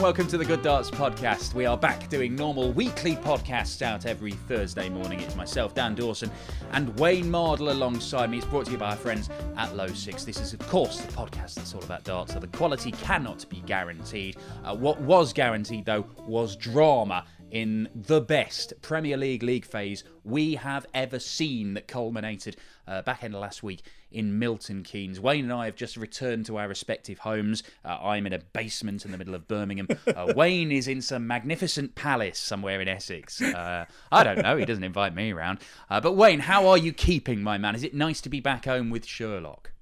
[0.00, 1.54] Welcome to the Good Darts podcast.
[1.54, 5.18] We are back doing normal weekly podcasts out every Thursday morning.
[5.18, 6.30] It's myself, Dan Dawson,
[6.70, 8.38] and Wayne Mardle alongside me.
[8.38, 10.24] It's brought to you by our friends at Low Six.
[10.24, 13.60] This is, of course, the podcast that's all about darts, so the quality cannot be
[13.66, 14.36] guaranteed.
[14.64, 20.56] Uh, what was guaranteed, though, was drama in the best Premier League league phase we
[20.56, 25.20] have ever seen that culminated uh, back end of last week in Milton Keynes.
[25.20, 27.62] Wayne and I have just returned to our respective homes.
[27.84, 29.88] Uh, I'm in a basement in the middle of Birmingham.
[30.06, 33.40] Uh, Wayne is in some magnificent palace somewhere in Essex.
[33.40, 35.58] Uh, I don't know, he doesn't invite me around.
[35.90, 37.74] Uh, but Wayne, how are you keeping, my man?
[37.74, 39.72] Is it nice to be back home with Sherlock?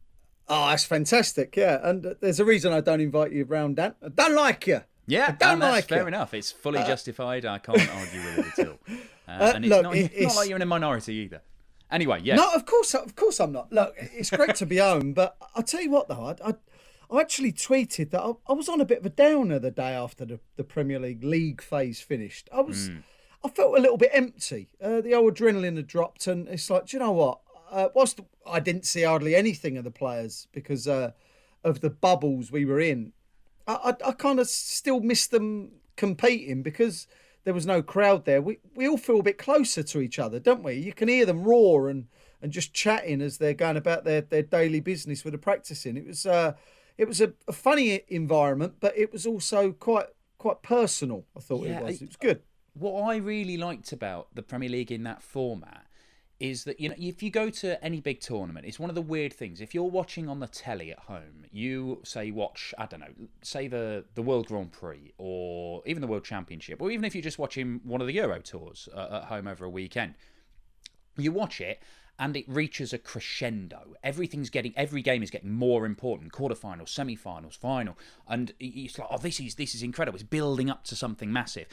[0.48, 1.56] Oh, that's fantastic.
[1.56, 1.78] Yeah.
[1.82, 3.94] And there's a reason I don't invite you around, Dan.
[4.02, 4.82] I don't like you.
[5.06, 6.08] Yeah, I don't that's like fair you.
[6.08, 6.34] enough.
[6.34, 7.44] It's fully justified.
[7.46, 8.78] I can't argue with it at all.
[9.28, 11.42] Uh, Uh, and it's look, not, it- not like you're in a minority either.
[11.90, 12.36] Anyway, yeah.
[12.36, 13.72] No, of course, of course I'm not.
[13.72, 16.54] Look, it's great to be home, but I'll tell you what, though, I, I,
[17.10, 19.94] I actually tweeted that I, I was on a bit of a downer the day
[19.94, 22.48] after the, the Premier League league phase finished.
[22.54, 22.88] I was,
[23.44, 24.68] I felt a little bit empty.
[24.80, 27.40] Uh, the old adrenaline had dropped, and it's like, do you know what?
[27.72, 31.10] Uh, whilst I didn't see hardly anything of the players because uh,
[31.64, 33.12] of the bubbles we were in,
[33.66, 37.06] I, I, I kind of still miss them competing because
[37.44, 38.42] there was no crowd there.
[38.42, 40.74] We we all feel a bit closer to each other, don't we?
[40.74, 42.06] You can hear them roar and,
[42.42, 45.96] and just chatting as they're going about their, their daily business with the practicing.
[45.96, 46.54] It was uh,
[46.98, 50.06] it was a, a funny environment, but it was also quite
[50.38, 51.24] quite personal.
[51.36, 52.02] I thought Yeah, it was.
[52.02, 52.42] It was good.
[52.74, 55.85] what I really liked about the Premier League in that format
[56.38, 59.02] is that you know if you go to any big tournament, it's one of the
[59.02, 59.60] weird things.
[59.60, 63.68] If you're watching on the telly at home, you say watch I don't know, say
[63.68, 67.38] the the World Grand Prix or even the World Championship, or even if you're just
[67.38, 70.14] watching one of the Euro tours uh, at home over a weekend,
[71.16, 71.80] you watch it
[72.18, 73.94] and it reaches a crescendo.
[74.02, 76.32] Everything's getting every game is getting more important.
[76.32, 77.96] Quarterfinals, semi-finals, final,
[78.28, 80.16] and it's like, oh, this is this is incredible.
[80.16, 81.66] It's building up to something massive.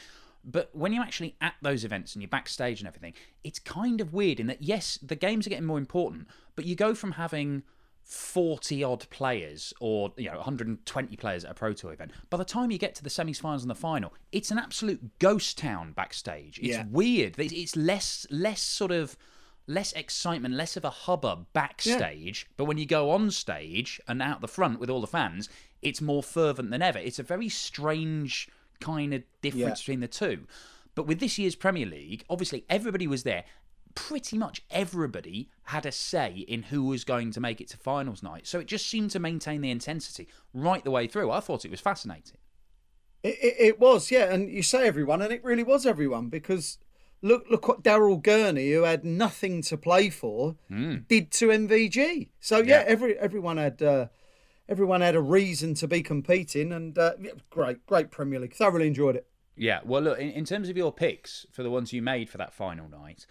[0.44, 4.12] But when you're actually at those events and you're backstage and everything, it's kind of
[4.12, 7.62] weird in that yes, the games are getting more important, but you go from having
[8.02, 12.44] 40 odd players or you know 120 players at a pro tour event by the
[12.44, 16.58] time you get to the semi-finals and the final it's an absolute ghost town backstage.
[16.58, 16.84] It's Yeah.
[16.90, 17.38] weird.
[17.38, 19.16] It's, it's less less sort of
[19.66, 24.42] less excitement less of a hubbub backstage but when you go on stage and out
[24.42, 25.48] the front with all the fans
[25.80, 26.98] it's more fervent than ever.
[26.98, 28.48] It's a very strange
[28.92, 29.82] kind of difference Yeah.
[29.84, 30.38] between the two
[30.94, 33.44] but with this year's premier league obviously everybody was there
[33.94, 38.24] pretty much everybody had a say in who was going to make it to finals
[38.24, 38.44] night.
[38.44, 41.30] So it just seemed to maintain the intensity right the way through.
[41.30, 42.38] I thought it was fascinating.
[43.22, 46.78] It, it, it was, yeah, and you say everyone, and it really was everyone because
[47.22, 52.30] look look what Daryl Gurney, who had nothing to play for, did to MVG.
[52.40, 52.84] So yeah, Yeah.
[52.88, 54.06] every everyone had uh,
[54.68, 57.12] everyone had a reason to be competing, and uh,
[57.50, 58.54] great great Premier League.
[58.54, 59.26] Thoroughly enjoyed it.
[59.56, 62.38] Yeah, well, look, in, in terms of your picks for the ones you made for
[62.38, 63.24] that final night,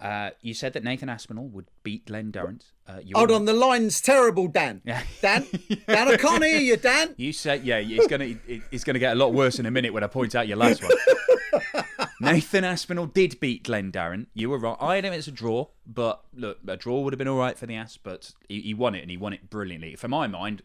[0.00, 2.66] uh, you said that Nathan Aspinall would beat Glenn Durrant.
[2.86, 4.82] Uh, Hold on, the line's terrible, Dan.
[4.84, 5.46] Dan,
[5.86, 7.14] Dan, I can't hear you, Dan.
[7.16, 9.92] You said, yeah, it's gonna it- it's gonna get a lot worse in a minute
[9.94, 10.92] when I point out your last one.
[12.22, 14.28] Nathan Aspinall did beat Glenn Durrant.
[14.34, 14.76] You were right.
[14.80, 17.66] I him as a draw, but look, a draw would have been all right for
[17.66, 19.96] the Asp, but he, he won it and he won it brilliantly.
[19.96, 20.62] For my mind,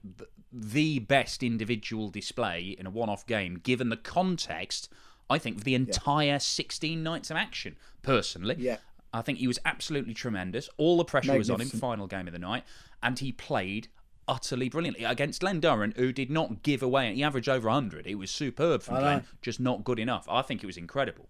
[0.52, 4.90] the best individual display in a one-off game, given the context.
[5.30, 7.76] I think of the entire 16 nights of action.
[8.02, 8.78] Personally, Yeah.
[9.14, 10.70] I think he was absolutely tremendous.
[10.78, 12.64] All the pressure was on him, final game of the night,
[13.02, 13.88] and he played
[14.28, 17.14] utterly brilliantly against Glenn Durrant, who did not give away.
[17.14, 18.06] He averaged over 100.
[18.08, 20.26] It was superb from Glenn, just not good enough.
[20.30, 21.28] I think it was incredible.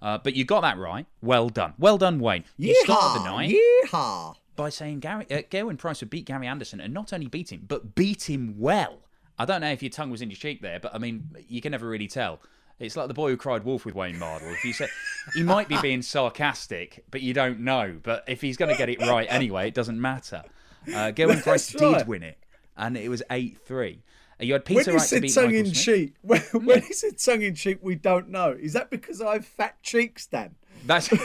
[0.00, 1.06] Uh, but you got that right.
[1.20, 1.74] Well done.
[1.78, 2.44] Well done, Wayne.
[2.56, 3.36] You started the Yeehaw!
[3.36, 3.56] night
[3.90, 4.36] Yeehaw!
[4.54, 7.64] by saying Gary uh, Gerwin Price would beat Gary Anderson, and not only beat him,
[7.66, 8.98] but beat him well.
[9.38, 11.60] I don't know if your tongue was in your cheek there, but I mean, you
[11.60, 12.40] can never really tell.
[12.78, 14.52] It's like the boy who cried wolf with Wayne Mardle.
[14.52, 14.86] If you say
[15.34, 17.98] he might be being sarcastic, but you don't know.
[18.02, 20.44] But if he's going to get it right anyway, it doesn't matter.
[20.88, 22.38] Uh, Gerwin Price That's did win it,
[22.76, 24.02] and it was eight three.
[24.40, 25.84] You had When Peter Wright to said tongue Michael in Smith.
[25.84, 28.56] cheek, when, when he said tongue in cheek, we don't know.
[28.58, 30.54] Is that because I have fat cheeks, Dan?
[30.86, 31.10] That's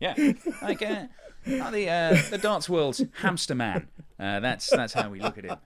[0.00, 0.14] yeah,
[0.60, 1.06] like uh,
[1.44, 3.88] the uh, the dance world's hamster man.
[4.18, 5.58] Uh, that's that's how we look at it.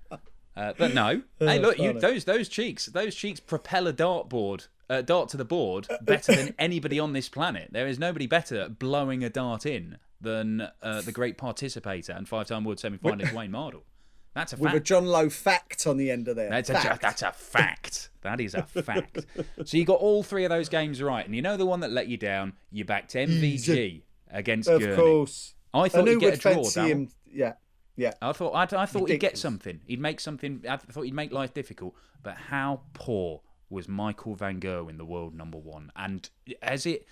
[0.56, 5.02] Uh, but no, hey, look, you, those those cheeks, those cheeks propel a dartboard, uh,
[5.02, 7.68] dart to the board better than anybody on this planet.
[7.72, 12.28] There is nobody better at blowing a dart in than uh, the great participator and
[12.28, 13.82] five-time world semi-finalist Wayne Mardle.
[14.34, 14.80] That's a With a.
[14.80, 16.50] John Lowe fact on the end of there.
[16.50, 17.00] That's a, Fact.
[17.00, 18.10] that's a fact.
[18.22, 19.24] That is a fact.
[19.64, 21.90] so you got all three of those games right, and you know the one that
[21.90, 22.52] let you down.
[22.70, 24.96] You backed MVG against Of Gurney.
[24.96, 25.54] course.
[25.72, 26.68] I thought knew you'd get a draw.
[26.84, 27.08] him.
[27.32, 27.54] Yeah.
[27.96, 28.12] Yeah.
[28.20, 29.80] I thought I, I thought he'd get something.
[29.86, 30.62] He'd make something.
[30.68, 31.94] I thought he'd make life difficult.
[32.22, 33.40] But how poor
[33.70, 35.90] was Michael Van Gerwen, the world number one?
[35.96, 36.28] And
[36.60, 37.06] as it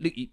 [0.00, 0.28] look, you-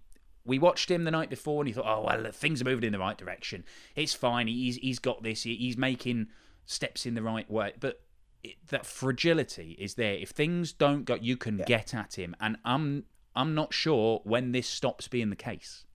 [0.46, 2.94] we watched him the night before, and he thought, oh well, things are moving in
[2.94, 3.64] the right direction.
[3.96, 4.48] It's fine.
[4.48, 5.44] He's he's got this.
[5.44, 6.28] He's making
[6.66, 7.74] steps in the right way.
[7.80, 8.02] But
[8.44, 10.14] it, that fragility is there.
[10.16, 12.36] If things don't go, you can get at him.
[12.40, 13.04] And I'm
[13.36, 15.86] I'm not sure when this stops being the case.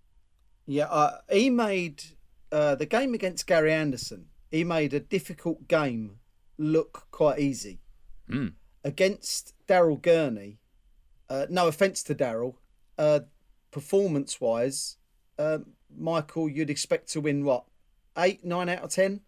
[0.66, 2.02] Yeah, uh, he made
[2.50, 4.26] uh, the game against Gary Anderson.
[4.50, 6.19] He made a difficult game
[6.58, 7.81] look quite easy
[8.31, 8.54] Mm.
[8.82, 10.58] against Daryl Gurney.
[11.28, 12.54] Uh, no offense to Daryl,
[13.76, 14.96] uh, performance-wise,
[15.38, 17.64] um Michael, you'd expect to win what
[18.19, 19.20] eight, nine out of ten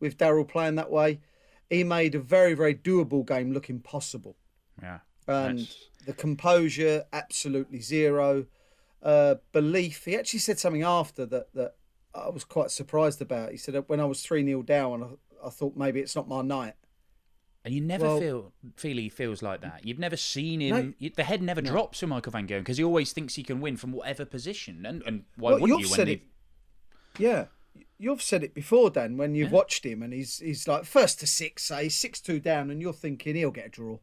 [0.00, 1.20] with Daryl playing that way.
[1.68, 4.36] He made a very, very doable game look impossible
[4.82, 5.00] Yeah.
[5.26, 8.46] and That's- the composure absolutely zero
[9.02, 11.74] uh belief he actually said something after that that
[12.14, 15.46] i was quite surprised about he said that when i was 3 nil down I,
[15.46, 16.74] I thought maybe it's not my night
[17.68, 19.84] And you never Well- feel feel he feels like that.
[19.84, 20.74] You've never seen him.
[20.74, 20.92] No.
[20.98, 23.60] you- the head never drops for Michael Van Gerwen because he always thinks he can
[23.60, 24.86] win from whatever position.
[24.86, 26.22] And and why Well, wouldn't you've said When it
[27.18, 27.44] yeah
[27.98, 31.26] you've said it before dan when you've watched him and he's he's like first to
[31.26, 33.98] six say six two down and you're thinking he'll get a draw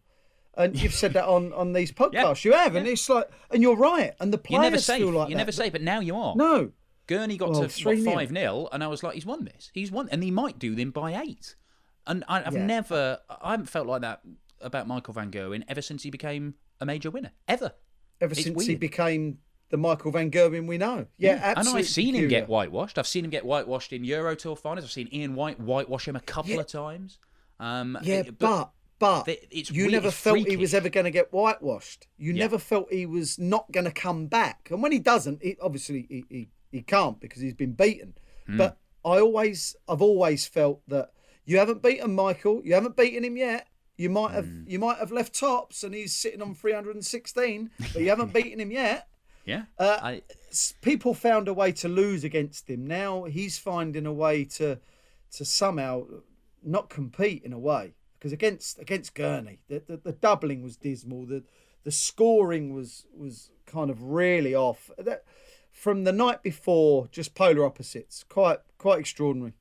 [0.56, 3.76] and you've said that on on these podcasts you have and it's like and you're
[3.76, 4.98] right and the players never safe.
[5.00, 5.72] feel like you're that, never safe.
[5.72, 6.36] But now you are.
[6.36, 6.72] no
[7.08, 8.04] Gurney got Well, to 3-0.
[8.14, 9.70] five 0 and I was like, he's won this.
[9.74, 11.56] He's won, and he might do them by eight.
[12.08, 12.66] And I, I've Yeah.
[12.66, 14.22] never, I haven't felt like that
[14.62, 17.32] about Michael Van Gerwen ever since he became a major winner.
[17.48, 17.74] Ever.
[18.22, 21.08] ever It's since he became the Michael Van Gerwen we know.
[21.18, 21.80] Yeah, and absolutely.
[21.82, 22.98] I've seen him get whitewashed.
[22.98, 24.86] I've seen him get whitewashed in Euro Tour finals.
[24.86, 26.60] I've seen Ian White whitewash him a couple Yeah.
[26.60, 27.18] of times.
[27.60, 31.34] Um, Yeah, it- but but you weird, never felt he was ever going to get
[31.34, 32.08] whitewashed.
[32.18, 32.40] You Yeah.
[32.44, 34.70] never felt he was not going to come back.
[34.72, 38.14] And when he doesn't, he, obviously he, he he can't because he's been beaten.
[38.48, 38.58] Hmm.
[38.58, 41.12] But I always I've always felt that
[41.46, 42.62] you haven't beaten Michael.
[42.66, 43.68] You haven't beaten him yet.
[43.98, 44.64] You might have Hmm.
[44.68, 48.72] you might have left tops and he's sitting on 316, but you haven't beaten him
[48.72, 49.08] yet.
[49.46, 49.66] yeah.
[49.80, 50.22] Uh, I,
[50.82, 52.86] people found a way to lose against him.
[52.88, 54.80] Now he's finding a way to
[55.32, 56.06] to somehow
[56.64, 61.26] not compete in a way because against against Gurney, the, the, the doubling was dismal.
[61.26, 61.44] The
[61.84, 64.90] the scoring was was kind of really off.
[64.98, 65.24] That,
[65.72, 68.24] from the night before, just polar opposites.
[68.28, 69.54] Quite quite extraordinary.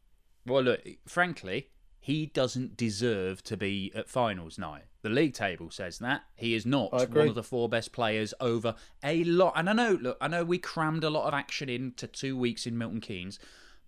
[0.47, 1.69] Well, look, frankly,
[2.05, 4.83] he doesn't deserve to be at finals night.
[5.01, 8.75] The league table says that he is not one of the four best players over
[9.03, 9.55] a lot.
[9.57, 12.67] And I know, look, I know we crammed a lot of action into two weeks
[12.67, 13.39] in Milton Keynes,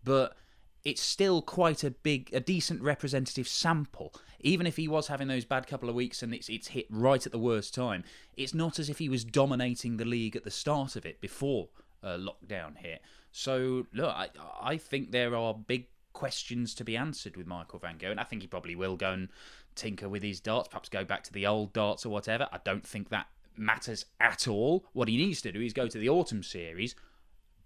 [0.03, 0.35] but
[0.83, 4.15] it's still quite a big, a decent representative sample.
[4.41, 7.27] Even if he was having those bad couple of weeks and it's it's hit right
[7.27, 8.03] at the worst time,
[8.35, 11.69] it's not as if he was dominating the league at the start of it before
[12.03, 13.03] uh, lockdown hit.
[13.31, 17.99] So look, I I think there are big questions to be answered with Michael Van
[17.99, 19.29] Gerwen, and I think he probably will go and
[19.75, 22.49] tinker with his darts, perhaps go back to the old darts or whatever.
[22.51, 24.87] I don't think that matters at all.
[24.95, 26.95] What he needs to do is go to the autumn series,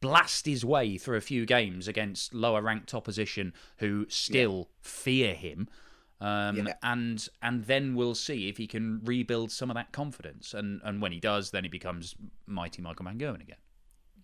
[0.00, 5.68] blast his way through a few games against lower ranked opposition who still fear him.
[6.20, 6.74] Um, Yeah.
[6.82, 10.52] and and then we'll see if he can rebuild some of that confidence.
[10.52, 13.56] And and when he does, then he becomes mighty Michael Van Gerwen again.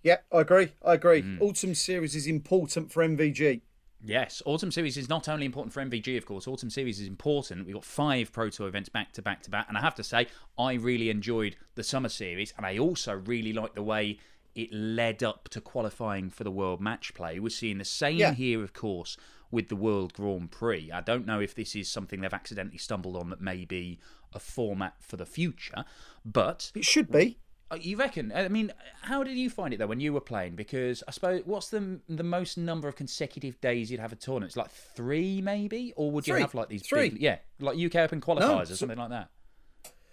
[0.03, 0.73] Yeah, I agree.
[0.85, 1.23] I agree.
[1.23, 1.41] Mm.
[1.41, 3.63] Autumn series is important for MVG.
[4.05, 6.47] Yes, Autumn Series is not only important for MVG, of course.
[6.47, 7.67] Autumn Series is important.
[7.67, 10.05] We've got five Pro Tour events back to back to back, and I have to
[10.05, 10.27] say,
[10.59, 14.19] I really enjoyed the Summer Series, and I also really liked the way
[14.55, 17.39] it led up to qualifying for the World Match Play.
[17.41, 18.33] We're seeing the same Yeah.
[18.33, 19.17] here, of course,
[19.51, 20.91] with the World Grand Prix.
[20.91, 23.99] I don't know if this is something they've accidentally stumbled on that may be
[24.33, 25.85] a format for the future,
[26.25, 27.39] but It should be.
[27.71, 28.33] Uh, You reckon?
[28.35, 30.55] I mean, how did you find it though when you were playing?
[30.57, 34.51] Because I suppose what's the the most number of consecutive days you'd have a tournament?
[34.51, 37.11] It's like three, maybe, or would you have like these Three.
[37.11, 39.31] big, yeah, like UK Open qualifiers or something like that?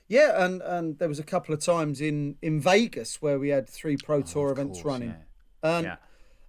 [0.08, 3.68] Yeah, and, and there was a couple of times in, in Vegas where we had
[3.70, 5.10] three Pro Tour events Oh, course, running.
[5.64, 5.78] yeah.
[5.78, 5.96] And Yeah.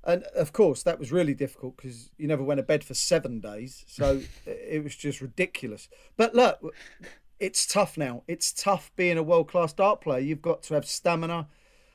[0.02, 3.40] and of course that was really difficult because you never went to bed for seven
[3.40, 5.88] days, so it was just ridiculous.
[6.16, 6.74] But look,
[7.44, 8.22] it's tough now.
[8.26, 10.20] It's tough being a world class dart player.
[10.20, 11.46] You've got to have stamina,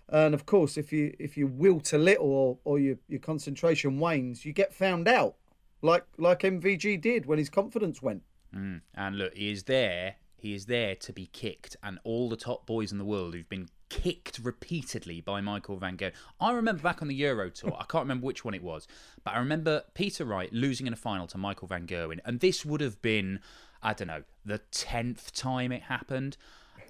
[0.08, 4.00] and of course, if you if you will to little or, or your your concentration
[4.00, 5.36] wanes, you get found out,
[5.82, 8.22] like like MVG did when his confidence went.
[8.56, 8.82] Mm.
[8.94, 10.16] And look, he is there.
[10.38, 13.50] He is there to be kicked, and all the top boys in the world who've
[13.50, 16.14] been kicked repeatedly by Michael Van Gerwen.
[16.40, 17.76] I remember back on the Euro Tour.
[17.78, 18.88] I can't remember which one it was,
[19.24, 22.64] but I remember Peter Wright losing in a final to Michael Van Gerwen, and this
[22.64, 23.40] would have been,
[23.82, 26.38] I don't know, the tenth time it happened.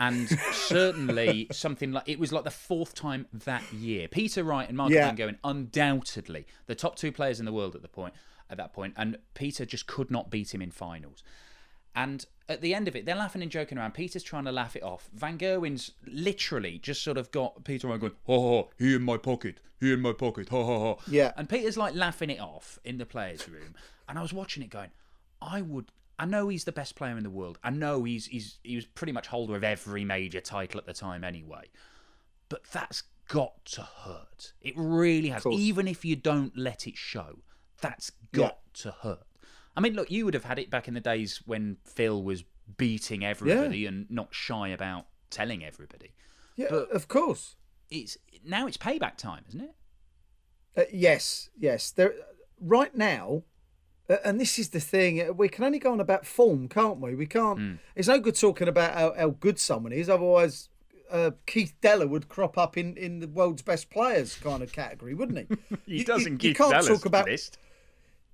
[0.01, 4.08] And certainly something like it was like the fourth time that year.
[4.08, 5.08] Peter Wright and Michael Yeah.
[5.08, 8.13] Van Gerwen, undoubtedly the top two players in the world at the point.
[8.51, 11.22] at that point, and Peter just could not beat him in finals.
[11.96, 13.93] And at the end of it, they're laughing and joking around.
[13.93, 15.08] Peter's trying to laugh it off.
[15.13, 19.17] Van Gerwen's literally just sort of got Peter around going, ha ha, he in my
[19.17, 21.01] pocket, he in my pocket, ha ha ha.
[21.08, 21.31] Yeah.
[21.38, 23.75] And Peter's like laughing it off in the players' room.
[24.08, 24.89] And I was watching it going,
[25.41, 25.91] I would.
[26.20, 27.58] I know he's the best player in the world.
[27.64, 30.94] I know he's he's he was pretty much holder of every major title at the
[30.94, 31.70] time anyway.
[32.50, 34.54] But that's got to hurt.
[34.62, 35.46] It really has.
[35.46, 37.40] Even if you don't let it show,
[37.80, 39.24] that's got to hurt.
[39.78, 42.44] I mean, look, you would have had it back in the days when Phil was
[42.78, 46.14] beating everybody and not shy about telling everybody.
[46.56, 47.56] Yeah, But- of course.
[47.90, 49.76] It's now it's payback time, isn't it?
[50.78, 51.90] Uh, yes, yes.
[51.90, 52.14] There,
[52.60, 53.44] right now,
[54.24, 55.22] and this is the thing.
[55.22, 57.16] uh, We can only go on about form, can't we?
[57.16, 57.80] We can't.
[57.96, 60.10] It's no good talking about how, how good someone is.
[60.10, 60.70] Otherwise,
[61.12, 65.13] uh, Keith Deller would crop up in, in the world's best players kind of category,
[65.13, 65.75] wouldn't he?
[65.86, 67.25] he You- you- you can't talk about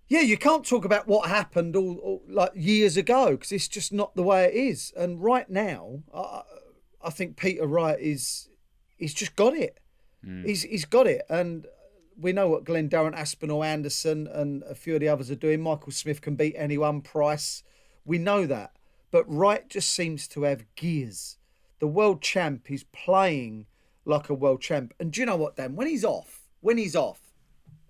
[0.07, 3.91] Yeah, you can't talk about what happened all, all like years ago because it's just
[3.91, 4.93] not the way it is.
[4.95, 6.43] And right now, I,
[7.03, 8.47] I think Peter Wright is
[8.97, 9.79] he's just got it.
[10.45, 11.65] He's he's got it, and
[12.19, 15.61] we know what Glenn Durrant, Aspinall, Anderson, and a few of the others are doing.
[15.61, 17.01] Michael Smith can beat anyone.
[17.01, 17.63] Price,
[18.05, 18.75] we know that,
[19.11, 21.37] but Wright just seems to have gears.
[21.79, 23.65] The world champ is playing
[24.05, 25.75] like a world champ, and do you know what, Dan?
[25.75, 27.19] When he's off, when he's off,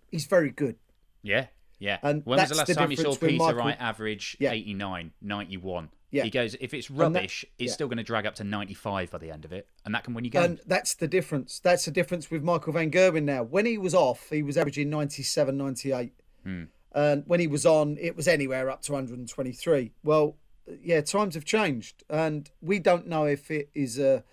[0.10, 0.78] he's very good.
[1.22, 1.48] Yeah,
[1.80, 2.00] yeah.
[2.02, 4.52] And when was the last the time you saw Peter Michael- Wright average Yeah.
[4.52, 5.90] 89, 91?
[6.16, 6.24] Yeah.
[6.24, 7.74] He goes, if it's that- rubbish, it's yeah.
[7.74, 10.14] still going to drag up to 95 by the end of it, and that can
[10.14, 10.46] win you games.
[10.46, 11.60] And that's the difference.
[11.60, 13.44] That's the difference with Michael Van Gerwen now.
[13.44, 16.14] When he was off, he was averaging 97, 98.
[16.44, 16.64] Hmm.
[16.94, 19.92] And when he was on, it was anywhere up to 123.
[20.04, 20.38] Well,
[20.82, 22.06] yeah, times have changed.
[22.10, 24.24] And we don't know if it is a,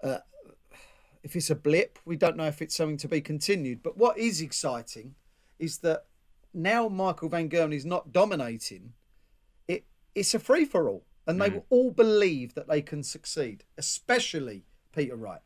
[0.00, 0.20] a
[1.24, 1.98] if it's a blip.
[2.04, 3.82] We don't know if it's something to be continued.
[3.82, 5.16] But what is exciting
[5.58, 6.04] is that
[6.52, 8.92] now Michael Van Gerwen is not dominating.
[9.66, 13.64] It it's a free for all, and they will all believe that they can succeed,
[13.78, 15.40] especially Peter Wright.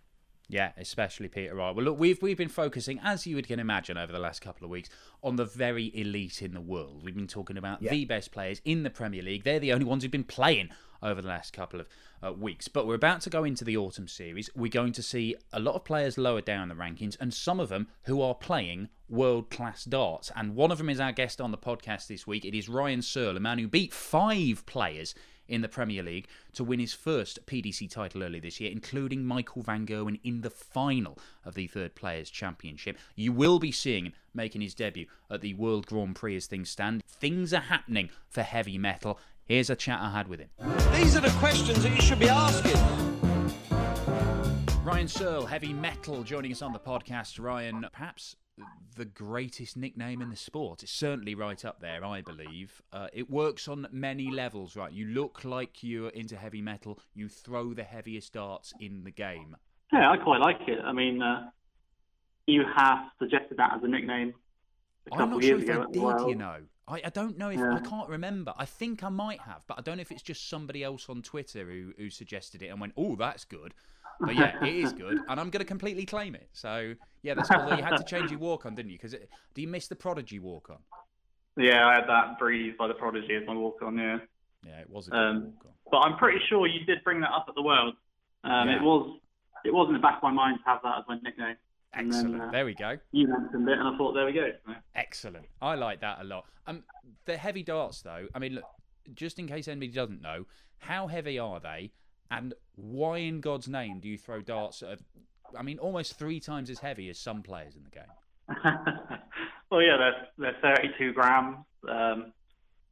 [0.50, 1.74] Yeah, especially Peter Wright.
[1.74, 4.64] Well, look, we've we've been focusing, as you would can imagine, over the last couple
[4.64, 4.88] of weeks,
[5.22, 7.04] on the very elite in the world.
[7.04, 9.44] We've been talking about the best players in the Premier League.
[9.44, 10.70] They're the only ones who've been playing
[11.02, 11.88] over the last couple of
[12.24, 12.66] uh, weeks.
[12.66, 14.48] But we're about to go into the autumn series.
[14.56, 17.68] We're going to see a lot of players lower down the rankings, and some of
[17.68, 20.32] them who are playing world class darts.
[20.34, 22.46] And one of them is our guest on the podcast this week.
[22.46, 25.14] It is Ryan Searle, a man who beat five players
[25.48, 29.62] in the Premier League to win his first PDC title early this year, including Michael
[29.62, 32.98] Van Gerwen in the final of the Third Players Championship.
[33.16, 36.70] You will be seeing him making his debut at the World Grand Prix as things
[36.70, 37.02] stand.
[37.06, 39.18] Things are happening for heavy metal.
[39.44, 40.50] Here's a chat I had with him.
[40.94, 42.78] These are the questions that you should be asking.
[44.84, 47.38] Ryan Searle, heavy metal, joining us on the podcast.
[47.42, 48.36] Ryan, perhaps
[48.96, 50.82] the greatest nickname in the sport.
[50.82, 52.82] It's certainly right up there, I believe.
[52.92, 54.92] Uh, it works on many levels, right?
[54.92, 56.98] You look like you're into heavy metal.
[57.14, 59.56] You throw the heaviest darts in the game.
[59.92, 60.78] Yeah, I quite like it.
[60.84, 61.50] I mean, uh,
[62.46, 64.34] you have suggested that as a nickname
[65.06, 66.28] a couple I'm not sure if ago I did, well.
[66.28, 66.56] you know.
[66.86, 67.74] I, I don't know if Yeah.
[67.74, 68.52] I can't remember.
[68.56, 71.22] I think I might have, but I don't know if it's just somebody else on
[71.22, 73.74] Twitter who, who suggested it and went, "Oh, that's good."
[74.20, 76.48] But yeah, it is good, and I'm going to completely claim it.
[76.52, 78.98] So yeah, that's although you had to change your walk on, didn't you?
[78.98, 79.14] Because
[79.54, 80.78] do you miss the Prodigy walk on?
[81.56, 83.96] Yeah, I had that Breathe by the Prodigy as my walk on.
[83.98, 84.18] Yeah,
[84.64, 85.72] Yeah, it was a good um, walk on.
[85.90, 87.94] but I'm pretty sure you did bring that up at the World.
[88.44, 88.76] Um, Yeah.
[88.76, 89.18] It was
[89.64, 91.56] it was in the back of my mind to have that as my nickname.
[91.94, 92.42] And then, Excellent.
[92.42, 92.96] uh, there we go.
[93.12, 94.50] You mentioned it, and I thought, there we go.
[94.94, 95.46] Excellent.
[95.62, 96.44] I like that a lot.
[96.66, 96.84] Um,
[97.24, 98.28] the heavy darts, though.
[98.34, 98.64] I mean, look,
[99.14, 100.44] just in case anybody doesn't know,
[100.78, 101.90] how heavy are they,
[102.30, 104.82] and why in God's name do you throw darts?
[104.82, 105.00] At,
[105.58, 108.04] I mean, almost three times as heavy as some players in the game.
[109.70, 111.58] well, yeah, they're, they're 32 grams.
[111.88, 112.32] Um,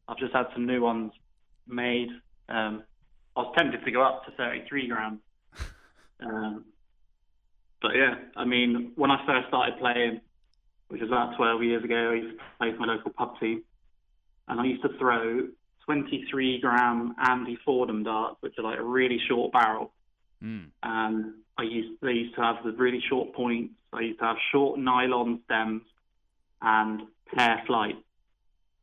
[0.09, 1.13] I've just had some new ones
[1.67, 2.09] made.
[2.49, 2.83] Um,
[3.37, 5.21] I was tempted to go up to 33 grams.
[6.19, 6.65] Um,
[7.83, 10.23] but yeah, I mean, when I first started playing,
[10.89, 13.63] which was about 12 years ago, I used to play for my local pub team,
[14.49, 15.49] and I used to throw
[15.87, 19.93] 23 gram Andy Fordham darts, which are like a really short barrel
[20.45, 20.67] Mm.
[20.83, 23.73] and I used they used to have the really short points.
[23.91, 25.81] I used to have short nylon stems
[26.61, 27.01] and
[27.35, 27.95] pair flight.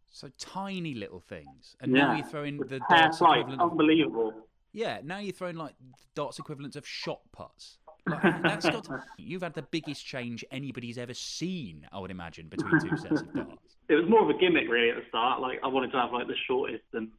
[0.10, 3.62] So tiny little things, and now you're throwing the darts flight, equivalent.
[3.62, 4.34] Of, unbelievable.
[4.72, 5.76] yeah, now you're throwing like
[6.16, 7.78] darts equivalents of shot putts.
[8.06, 8.84] Like, that's got.
[8.86, 13.22] To, you've had the biggest change anybody's ever seen, I would imagine, between two sets
[13.22, 13.76] of darts.
[13.90, 15.40] It was more of a gimmick really at the start.
[15.42, 17.10] Like I wanted to have like the shortest and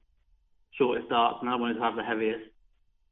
[0.73, 2.51] shortest darts, and I wanted to have the heaviest.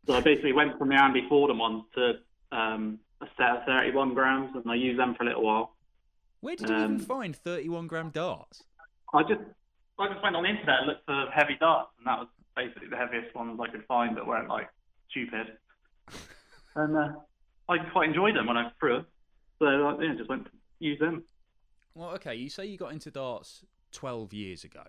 [0.06, 2.14] So I basically went from the Andy Fordham one to
[2.50, 5.76] um, a set of 31 grams, and I used them for a little while.
[6.40, 8.64] Where did you even Um, find 31 gram darts?
[9.14, 9.40] I just
[9.98, 12.88] I just went on the internet and looked for heavy darts, and that was basically
[12.88, 14.68] the heaviest ones I could find that weren't like
[15.10, 15.56] stupid.
[16.74, 17.08] and uh,
[17.69, 19.07] I quite enjoyed them when I threw them,
[19.59, 20.47] so I yeah, just went
[20.78, 21.23] use them.
[21.95, 22.35] Well, okay.
[22.35, 24.83] You say you got into darts twelve years ago.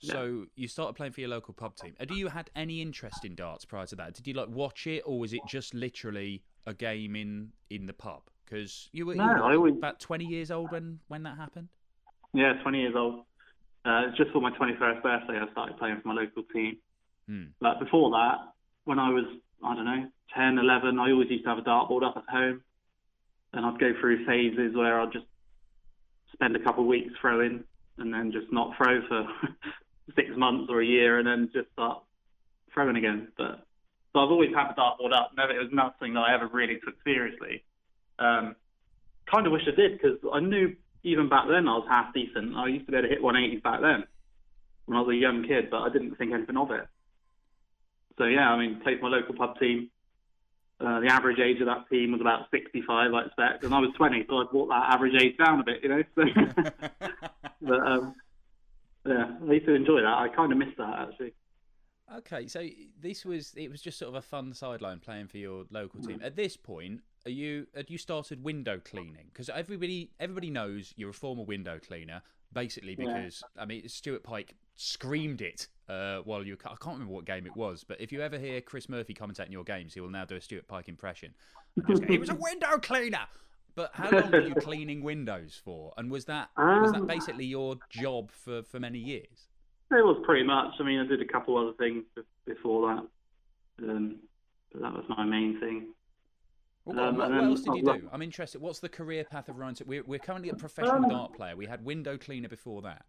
[0.00, 1.94] So you started playing for your local pub team.
[2.06, 4.14] Do you had any interest in darts prior to that?
[4.14, 7.92] Did you like watch it, or was it just literally a game in in the
[7.92, 8.22] pub?
[8.44, 11.36] Because you were, you No, were I always- about twenty years old when when that
[11.36, 11.68] happened.
[12.34, 13.24] Yeah, 20 years old.
[13.86, 16.76] Uh, just for my 21st birthday, I started playing for my local team.
[17.26, 17.44] Hmm.
[17.58, 18.36] But before that,
[18.84, 19.24] when I was,
[19.64, 22.62] I don't know, 10, 11, I always used to have a dartboard up at home.
[23.52, 25.26] And I'd go through phases where I'd just
[26.32, 27.64] spend a couple of weeks throwing
[27.96, 29.26] and then just not throw for
[30.14, 32.02] six months or a year and then just start
[32.72, 33.28] throwing again.
[33.36, 33.66] But
[34.12, 35.32] so I've always had the dartboard up.
[35.36, 37.64] Never, it was nothing that I ever really took seriously.
[38.18, 38.54] Um,
[39.32, 42.56] kind of wish I did because I knew even back then I was half decent.
[42.56, 44.04] I used to be able to hit 180s back then
[44.86, 46.86] when I was a young kid, but I didn't think anything of it.
[48.18, 49.90] So yeah, I mean, played for my local pub team.
[50.80, 53.90] Uh, the average age of that team was about 65, I expect, and I was
[53.96, 56.02] 20, so I brought that average age down a bit, you know.
[56.14, 56.22] So,
[57.62, 58.14] but um,
[59.04, 60.06] yeah, I used to enjoy that.
[60.18, 61.32] I kind of missed that actually.
[62.18, 62.66] Okay, so
[63.00, 66.20] this was it was just sort of a fun sideline playing for your local team.
[66.22, 69.26] At this point, are you had you started window cleaning?
[69.32, 72.22] Because everybody everybody knows you're a former window cleaner,
[72.52, 77.24] basically because I mean Stuart Pyke screamed it uh, while you I can't remember what
[77.24, 80.10] game it was, but if you ever hear Chris Murphy commentating your games, he will
[80.10, 81.34] now do a Stuart Pyke impression.
[81.86, 83.26] Go, he was a window cleaner.
[83.74, 85.92] But how long were you cleaning windows for?
[85.96, 89.48] And was that was that Um, basically your job for, for many years?
[89.92, 90.74] It was pretty much.
[90.80, 92.04] I mean, I did a couple other things
[92.44, 94.16] before that, um,
[94.72, 95.94] but that was my main thing.
[96.84, 98.08] Well, what, Um, what, what else did you do?
[98.12, 98.60] I'm interested.
[98.60, 99.76] What's the career path of Ryan?
[99.86, 101.54] We're, we're currently a professional Um, dart player.
[101.56, 103.04] We had window cleaner before that.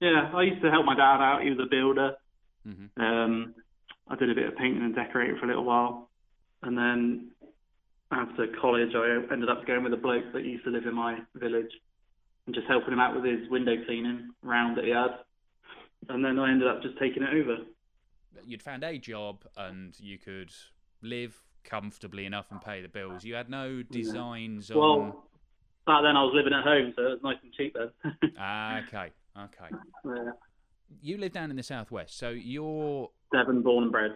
[0.00, 1.42] Yeah, I used to help my dad out.
[1.42, 2.14] He was a builder.
[2.64, 3.54] hmm Um,
[4.10, 6.08] I did a bit of painting and decorating for a little while,
[6.62, 7.30] and then
[8.10, 11.18] after college, I ended up going with a bloke that used to live in my
[11.34, 11.70] village
[12.46, 15.10] and just helping him out with his window cleaning round that he had.
[16.08, 17.58] And then I ended up just taking it over.
[18.46, 20.50] You'd found a job and you could
[21.02, 23.24] live comfortably enough and pay the bills.
[23.24, 24.78] You had no designs on.
[24.78, 25.28] Well,
[25.86, 28.30] back then I was living at home, so it was nice and cheap then.
[28.40, 29.10] Ah, okay,
[29.44, 29.74] okay.
[30.04, 30.30] yeah.
[31.02, 34.12] You live down in the southwest, so you're Devon, born and bred.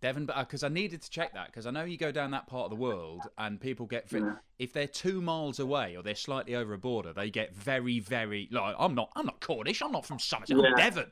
[0.00, 2.64] Devon, because I needed to check that because I know you go down that part
[2.64, 4.34] of the world and people get Yeah.
[4.58, 8.48] if they're two miles away or they're slightly over a border, they get very, very
[8.50, 11.10] like I'm not, I'm not Cornish, I'm not from Somerset, I'm Devon.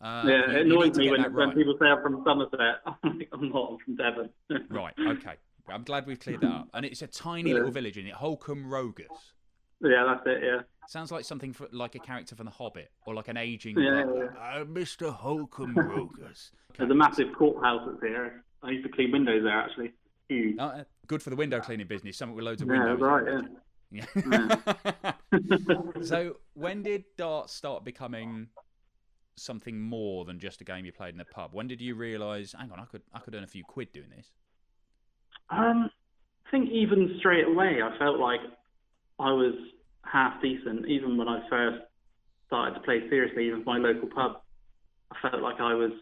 [0.00, 2.58] Uh, yeah, you- it annoys me when, that when people say I'm from Somerset.
[2.86, 4.30] I'm like, I'm not, I'm from Devon.
[4.70, 5.34] Right, okay.
[5.68, 6.68] I'm glad we've cleared that up.
[6.74, 7.56] And it's a tiny Yeah.
[7.56, 9.06] little village in it, Holcombe Rogus.
[9.82, 10.60] Yeah, that's it, yeah.
[10.88, 14.04] Sounds like something for, like a character from The Hobbit or like an aging Yeah,
[14.04, 14.36] butler.
[14.38, 15.12] Uh, Mr.
[15.12, 16.50] Holcombe Rogus.
[16.78, 18.44] There's a massive courthouse that's here.
[18.62, 19.92] I used to clean windows there, actually.
[20.28, 20.56] Huge.
[20.58, 22.16] Uh, good for the window cleaning business.
[22.16, 23.00] Something with loads of Yeah, windows.
[23.00, 23.40] right, yeah.
[23.40, 23.44] it.
[23.92, 25.12] Yeah.
[26.02, 28.48] so when did darts start becoming
[29.36, 31.50] something more than just a game you played in the pub?
[31.52, 34.10] When did you realise, hang on, I could I could earn a few quid doing
[34.16, 34.32] this?
[35.50, 35.90] Um,
[36.46, 38.40] I think even straight away, I felt like
[39.18, 39.54] I was
[40.04, 40.88] half decent.
[40.88, 41.82] Even when I first
[42.46, 44.42] started to play seriously, even my local pub,
[45.10, 45.92] I felt like I was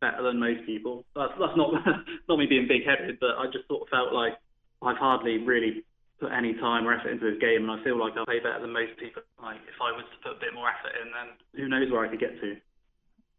[0.00, 1.04] better than most people.
[1.14, 1.72] That's, that's not
[2.28, 4.34] not me being big-headed, but I just sort of felt like
[4.82, 5.84] I've hardly really
[6.18, 8.60] put any time or effort into this game, and I feel like I play better
[8.60, 9.22] than most people.
[9.42, 12.04] Like if I was to put a bit more effort in, then who knows where
[12.04, 12.56] I could get to.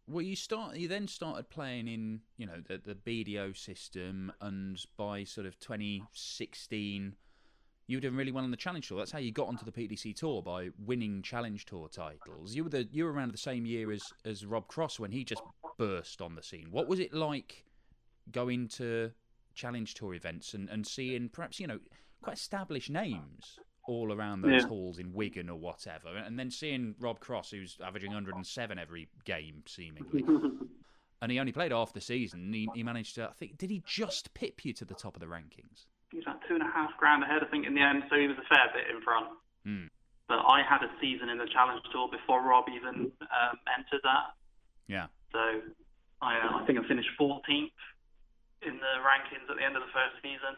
[0.07, 0.75] Well, you start.
[0.75, 5.59] You then started playing in, you know, the the BDO system, and by sort of
[5.59, 7.15] 2016,
[7.91, 8.97] you were doing really well on the Challenge Tour.
[8.99, 12.55] That's how you got onto the PDC Tour by winning Challenge Tour titles.
[12.55, 15.23] You were the you were around the same year as as Rob Cross when he
[15.23, 15.43] just
[15.77, 16.67] burst on the scene.
[16.71, 17.65] What was it like
[18.31, 19.11] going to
[19.55, 21.79] Challenge Tour events and and seeing perhaps you know
[22.21, 24.67] quite established names all around those Yeah.
[24.67, 29.63] halls in Wigan or whatever, and then seeing Rob Cross, who's averaging 107 every game
[29.67, 30.23] seemingly,
[31.21, 32.53] and he only played half the season.
[32.53, 35.19] He, he managed to, I think, did he just pip you to the top of
[35.19, 35.87] the rankings?
[36.11, 38.19] He was about two and a half grand ahead, I think, in the end, so
[38.19, 39.31] he was a fair bit in front.
[39.63, 39.87] Hmm.
[40.27, 44.35] But I had a season in the Challenge Tour before Rob even um, entered that,
[44.87, 45.07] Yeah.
[45.31, 45.39] so
[46.21, 47.71] I, uh, I think I finished 14th
[48.61, 50.55] in the rankings at the end of the first season.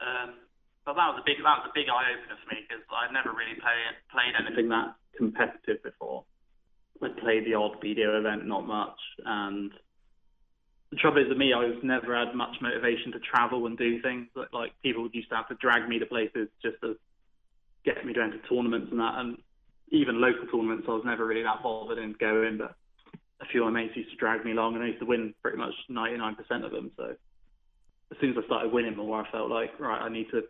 [0.00, 0.30] Um,
[0.84, 3.12] but that was a big that was a big eye opener for me because I'd
[3.12, 3.78] never really play,
[4.12, 6.24] played anything that competitive before.
[7.00, 9.72] I played the odd BDO event, not much, and
[10.90, 14.28] the trouble is with me, I've never had much motivation to travel and do things.
[14.34, 16.96] Like, like people used to have to drag me to places just to
[17.84, 19.14] get me to tournaments and that.
[19.16, 19.38] And
[19.90, 22.76] even local tournaments, I was never really that bothered in going, but
[23.40, 25.34] a few of my mates used to drag me along, and I used to win
[25.42, 26.90] pretty much 99% of them.
[26.96, 27.14] So
[28.10, 30.42] as soon as I started winning more, I felt like right, I need to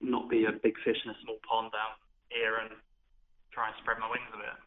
[0.00, 1.96] not be a big fish in a small pond down
[2.28, 2.70] here and
[3.52, 4.58] try and spread my wings a bit.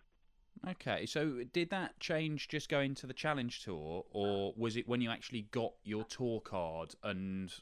[0.67, 5.01] Okay, so did that change just going to the Challenge Tour, or was it when
[5.01, 7.53] you actually got your tour card and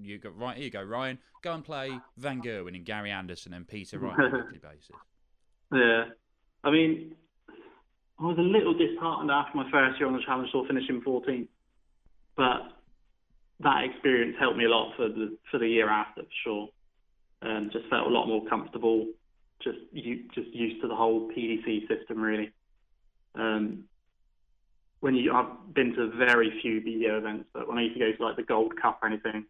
[0.00, 3.52] you got right here you go, Ryan, go and play Van Gerwen and Gary Anderson
[3.52, 4.96] and Peter Wright on a weekly basis?
[5.72, 6.04] Yeah,
[6.64, 7.14] I mean,
[8.18, 11.48] I was a little disheartened after my first year on the Challenge Tour, finishing 14th,
[12.36, 12.60] but
[13.60, 16.68] that experience helped me a lot for the for the year after, for sure.
[17.42, 19.06] And just felt a lot more comfortable,
[19.62, 22.52] just you just used to the whole PDC system, really.
[23.34, 23.84] Um,
[25.00, 28.12] when you, I've been to very few BDO events, but when I used to go
[28.12, 29.46] to like the Gold Cup or anything,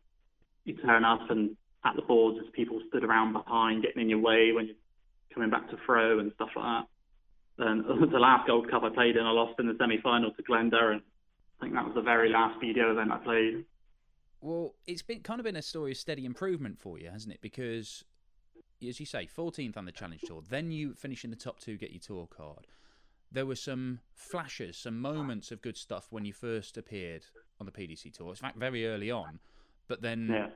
[0.64, 4.20] you turn up and at the boards there's people stood around behind, getting in your
[4.20, 4.76] way when you're
[5.34, 6.64] coming back to throw and stuff like
[7.58, 7.66] that.
[7.66, 10.70] And the last Gold Cup I played in, I lost in the semi-final to Glen
[10.70, 11.02] Durrant.
[11.60, 13.64] I think that was the very last BDO event I played.
[14.40, 17.42] Well, it's been kind of been a story of steady improvement for you, hasn't it?
[17.42, 18.04] Because,
[18.88, 21.76] as you say, 14th on the Challenge Tour, then you finish in the top two,
[21.76, 22.66] get your tour card.
[23.32, 27.26] There were some flashes, some moments of good stuff when you first appeared
[27.60, 28.30] on the PDC Tour.
[28.30, 29.38] In fact, very early on,
[29.86, 30.50] but then Yeah.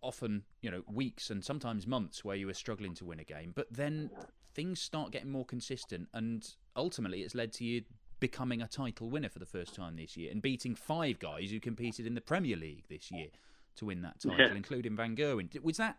[0.00, 3.52] often, you know, weeks and sometimes months where you were struggling to win a game.
[3.54, 4.10] But then
[4.54, 7.84] things start getting more consistent, and ultimately, it's led to you
[8.18, 11.58] becoming a title winner for the first time this year and beating five guys who
[11.60, 13.28] competed in the Premier League this year
[13.76, 14.54] to win that title, Yeah.
[14.54, 15.48] including Van Gerwen.
[15.62, 15.98] Was that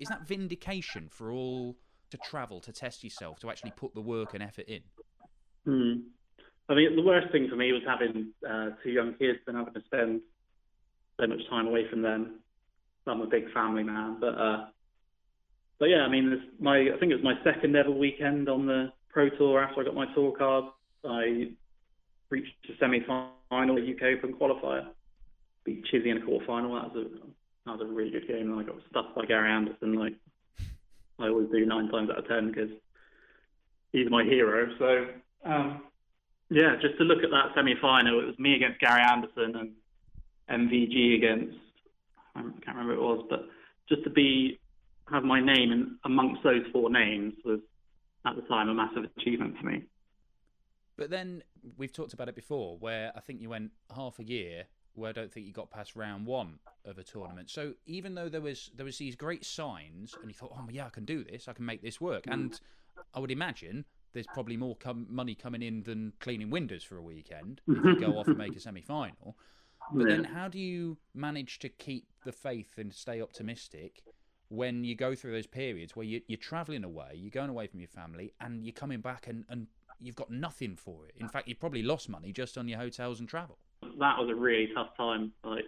[0.00, 1.76] is that vindication for all
[2.10, 4.82] to travel to test yourself to actually put the work and effort in?
[5.64, 5.92] Hmm.
[6.68, 9.74] I mean, the worst thing for me was having uh, two young kids and having
[9.74, 10.20] to spend
[11.20, 12.40] so much time away from them.
[13.06, 14.66] I'm a big family man, but uh,
[15.78, 18.66] but yeah, I mean, this, my I think it was my second ever weekend on
[18.66, 20.64] the pro tour after I got my tour card.
[21.04, 21.50] I
[22.30, 24.86] reached the semi-final, the UK Open qualifier,
[25.64, 26.74] beat Chizzy in a quarter-final.
[26.74, 29.50] That was a that was a really good game, and I got stuffed by Gary
[29.50, 30.14] Anderson, like
[31.18, 32.70] I always do nine times out of ten, because
[33.92, 34.68] he's my hero.
[34.78, 35.06] So
[35.48, 35.82] um,
[36.50, 39.56] yeah, just to look at that semi-final, it was me against Gary Anderson
[40.48, 41.56] and MVG against
[42.36, 43.46] I can't remember who it was, but
[43.88, 44.58] just to be
[45.10, 47.60] have my name in amongst those four names was
[48.26, 49.82] at the time a massive achievement for me.
[50.96, 51.42] But then
[51.76, 55.12] we've talked about it before, where I think you went half a year where I
[55.12, 57.50] don't think you got past round one of a tournament.
[57.50, 60.86] So even though there was there was these great signs, and you thought, oh yeah,
[60.86, 62.60] I can do this, I can make this work, and mm.
[63.14, 67.02] I would imagine there's probably more com- money coming in than cleaning windows for a
[67.02, 69.36] weekend if you go off and make a semi-final.
[69.92, 74.02] But then, how do you manage to keep the faith and stay optimistic
[74.48, 77.80] when you go through those periods where you, you're traveling away, you're going away from
[77.80, 79.66] your family, and you're coming back and, and
[80.00, 81.14] you've got nothing for it?
[81.18, 83.58] In fact, you probably lost money just on your hotels and travel.
[83.98, 85.32] That was a really tough time.
[85.44, 85.64] Like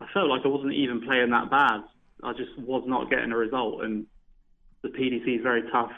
[0.00, 1.82] I felt like I wasn't even playing that bad.
[2.22, 4.06] I just was not getting a result, and
[4.82, 5.92] the PDC is very tough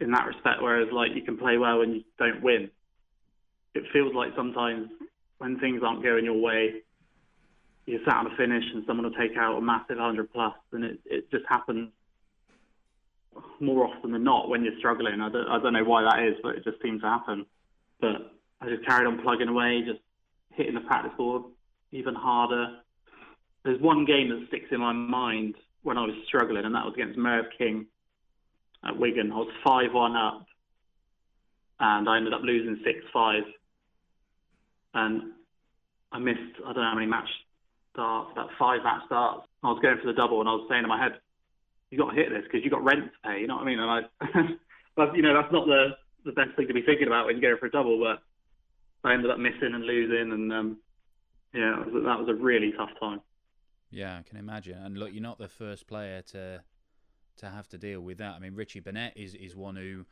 [0.00, 0.62] in that respect.
[0.62, 2.70] Whereas like you can play well and you don't win.
[3.74, 4.88] It feels like sometimes
[5.38, 6.82] when things aren't going your way,
[7.86, 10.84] you're sat on a finish and someone will take out a massive hundred plus, and
[10.84, 11.90] it it just happens
[13.60, 15.20] more often than not when you're struggling.
[15.20, 17.46] I don't I don't know why that is, but it just seems to happen.
[18.00, 20.00] But I just carried on plugging away, just
[20.56, 21.42] hitting the practice board
[21.92, 22.78] even harder.
[23.64, 26.94] There's one game that sticks in my mind when I was struggling, and that was
[26.94, 27.86] against Merv King
[28.84, 29.32] at Wigan.
[29.32, 30.46] I was 5 1 up,
[31.80, 33.42] and I ended up losing 6 5.
[34.94, 35.22] And
[36.12, 37.28] I missed, I don't know how many match
[37.92, 39.46] starts, about five match starts.
[39.62, 41.20] I was going for the double, and I was saying in my head,
[41.90, 43.66] "You've got to hit this because you've got rent to pay, you know what I
[43.66, 43.80] mean?
[43.80, 44.00] And I,
[44.96, 47.42] but, you know, that's not the, the best thing to be thinking about when you
[47.42, 48.22] go for a double, but
[49.06, 50.78] I ended up missing and losing, and um,
[51.54, 53.20] yeah, was, that was a really tough time.
[53.90, 54.78] Yeah, I can imagine.
[54.78, 56.62] And look, you're not the first player to
[57.38, 58.34] to have to deal with that.
[58.34, 60.06] I mean, Richie Burnett is is one who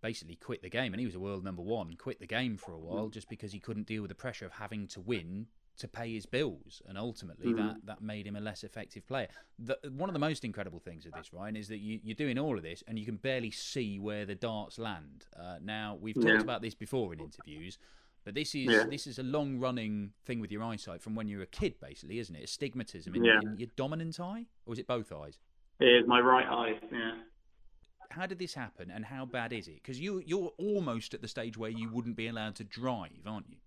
[0.00, 1.94] basically quit the game, and he was a world number one.
[1.96, 4.52] Quit the game for a while just because he couldn't deal with the pressure of
[4.52, 8.64] having to win to pay his bills, and ultimately that that made him a less
[8.64, 9.28] effective player.
[9.58, 12.38] The, one of the most incredible things of this, Ryan, is that you, you're doing
[12.38, 15.26] all of this and you can barely see where the darts land.
[15.38, 16.40] Uh, now we've talked Yeah.
[16.40, 17.78] about this before in interviews.
[18.24, 18.84] But this is Yeah.
[18.84, 21.80] this is a long running thing with your eyesight from when you were a kid,
[21.80, 22.44] basically, isn't it?
[22.44, 23.40] Astigmatism in, Yeah.
[23.42, 25.38] in your dominant eye, or is it both eyes?
[25.80, 27.22] It is my right eye, yeah.
[28.10, 29.76] How did this happen, and how bad is it?
[29.76, 33.48] Because you you're almost at the stage where you wouldn't be allowed to drive, aren't
[33.48, 33.58] you?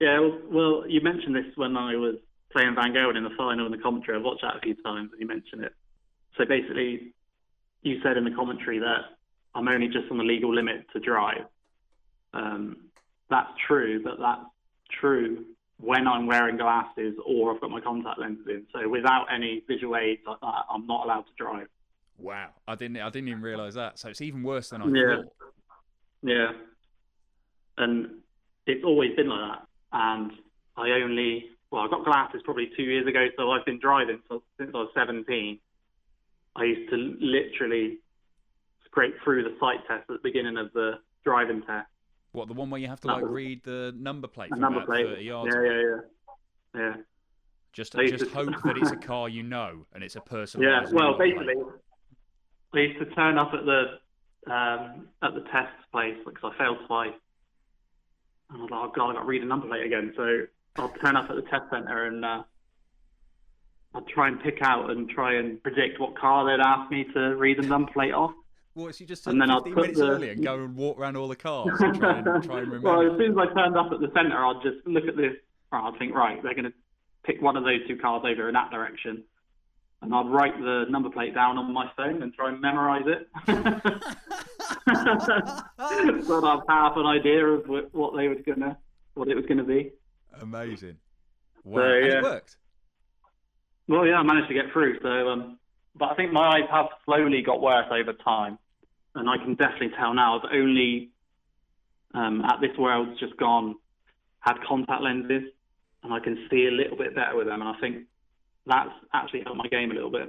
[0.00, 2.16] Yeah, well, well, you mentioned this when I was
[2.50, 4.16] playing Van Gerwen in the final in the commentary.
[4.16, 5.74] I've watched that a few times, and you mentioned it.
[6.36, 7.14] So basically,
[7.82, 9.18] you said in the commentary that
[9.54, 11.46] I'm only just on the legal limit to drive.
[12.32, 12.81] Um,
[13.32, 14.44] that's true, but that's
[15.00, 15.44] true
[15.78, 18.66] when I'm wearing glasses or I've got my contact lenses in.
[18.72, 21.66] So without any visual aids like that, I'm not allowed to drive.
[22.18, 23.98] Wow, I didn't I didn't even realise that.
[23.98, 25.16] So it's even worse than I Yeah.
[25.16, 25.24] thought.
[26.22, 26.52] Yeah.
[27.78, 28.20] And
[28.66, 29.66] it's always been like that.
[29.92, 30.32] And
[30.76, 34.42] I only, well, I got glasses probably two years ago, so I've been driving so,
[34.58, 35.58] since I was 17.
[36.54, 37.98] I used to literally
[38.84, 41.88] scrape through the sight test at the beginning of the driving test.
[42.32, 44.88] What the one where you have to like read the number plate from number about
[44.88, 45.06] plate.
[45.06, 45.54] thirty Yeah, yards?
[45.54, 45.82] yeah, away?
[46.74, 46.80] yeah.
[46.80, 46.94] Yeah.
[47.72, 50.62] Just I just to- hope that it's a car you know and it's a personalised.
[50.62, 51.36] Yeah, well, number plate.
[51.38, 51.62] basically,
[52.74, 56.78] I used to turn up at the um, at the test place because I failed
[56.86, 57.12] twice.
[58.50, 60.12] And I was like, oh god, I got to read a number plate again.
[60.16, 60.42] So
[60.76, 62.42] I'll turn up at the test centre and uh,
[63.94, 67.36] I'd try and pick out and try and predict what car they'd ask me to
[67.36, 68.32] read the number plate off.
[68.74, 70.54] Well, so you just And turn then I'll 15 put minutes the- early and go
[70.54, 72.88] and walk around all the cars and try and, try and remember.
[72.88, 75.32] well, as soon as I turned up at the centre, I'd just look at this.
[75.70, 76.72] Right, I'd think, right, they're going to
[77.24, 79.22] pick one of those two cars over in that direction.
[80.00, 83.28] And I'd write the number plate down on my phone and try and memorise it.
[83.46, 83.54] so
[86.38, 88.76] I'd have half an idea of what, what they were gonna,
[89.14, 89.92] what it was gonna be.
[90.40, 90.96] Amazing.
[91.64, 92.18] Wow, So, yeah.
[92.18, 92.56] it worked.
[93.88, 94.98] Well, yeah, I managed to get through.
[95.02, 95.58] So, um,
[95.94, 98.58] but I think my eyes have slowly got worse over time,
[99.14, 100.38] and I can definitely tell now.
[100.38, 101.10] I've only
[102.14, 103.76] um, at this world's just gone
[104.40, 105.44] had contact lenses,
[106.02, 108.04] and I can see a little bit better with them, and I think
[108.66, 110.28] that's actually helped my game a little bit.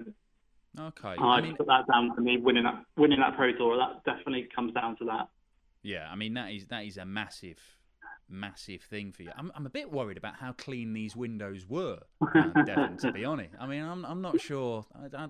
[0.79, 1.13] Okay.
[1.13, 3.77] And I, I mean, put that down to me winning that winning that pro tour.
[3.77, 5.29] That definitely comes down to that.
[5.83, 7.59] yeah, I mean that is that is a massive,
[8.29, 9.31] massive thing for you.
[9.37, 12.97] I'm I'm a bit worried about how clean these windows were, uh, Devon.
[12.97, 14.85] to be honest, I mean I'm I'm not sure.
[14.95, 15.27] I,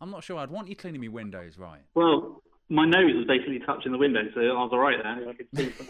[0.00, 1.82] I'm not sure I'd want you cleaning me windows, right?
[1.94, 2.42] Well,
[2.72, 5.28] my nose was basically touching the window, so I was all right there.
[5.28, 5.86] I could see from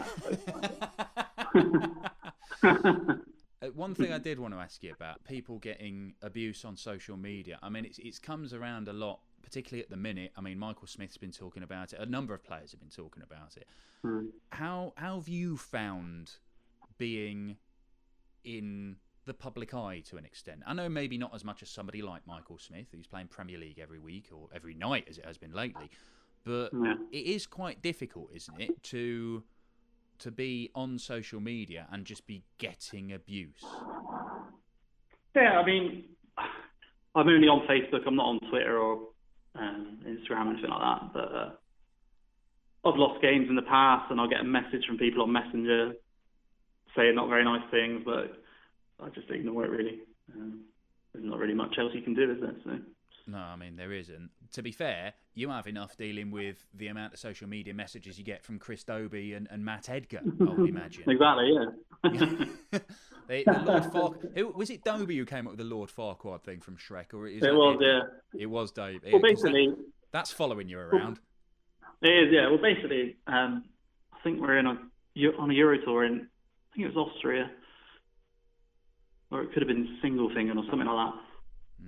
[2.63, 3.19] that.
[3.63, 7.17] Uh, One thing I did want to ask you about people getting abuse on social
[7.17, 7.61] media.
[7.63, 10.33] I mean, it's it's comes around a lot, particularly at the minute.
[10.37, 12.01] I mean, Michael Smith's been talking about it.
[12.01, 13.69] A number of players have been talking about it.
[14.03, 14.27] Hmm.
[14.51, 16.33] How how have you found
[16.99, 17.57] being
[18.43, 20.63] in the public eye to an extent?
[20.67, 23.79] I know maybe not as much as somebody like Michael Smith, who's playing Premier League
[23.79, 25.89] every week or every night as it has been lately.
[26.45, 26.95] But Yeah.
[27.11, 29.45] it is quite difficult, isn't it, to
[30.19, 33.65] to be on social media and just be getting abuse.
[35.35, 36.05] Yeah, I mean,
[36.39, 38.07] I'm only on Facebook.
[38.07, 39.09] I'm not on Twitter or
[39.57, 41.13] um, Instagram or anything like that.
[41.13, 41.51] But uh,
[42.85, 45.95] I've lost games in the past, and I'll get a message from people on Messenger
[46.97, 48.41] saying not very nice things, but
[49.03, 50.01] I just ignore it really.
[50.35, 50.61] Um,
[51.13, 52.55] there's not really much else you can do, is there?
[52.65, 52.79] So.
[53.27, 54.31] No, I mean there isn't.
[54.53, 58.25] To be fair, you have enough dealing with the amount of social media messages you
[58.25, 60.21] get from Chris Dobie and, and Matt Edgar.
[60.41, 61.09] I would imagine.
[61.09, 62.79] Exactly, yeah.
[63.29, 66.43] They- the Lord Farq- who, was it Dobie who came up with the Lord Farquaad
[66.43, 68.01] thing from Shrek, or is it was, yeah.
[68.39, 68.99] It was Dobie.
[69.13, 69.75] Well, 'cause that- basically,
[70.11, 71.21] that's following you around.
[72.03, 72.49] It is, yeah.
[72.49, 73.65] Well, basically, um,
[74.13, 74.77] I think we're in a
[75.39, 76.13] on a Euro tour in
[76.73, 77.51] I think it was Austria,
[79.31, 81.21] or it could have been Sindelfingen or something like that.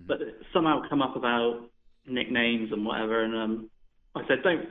[0.06, 0.18] But
[0.52, 1.70] somehow come up about
[2.06, 3.70] nicknames and whatever, and um,
[4.14, 4.68] I said don't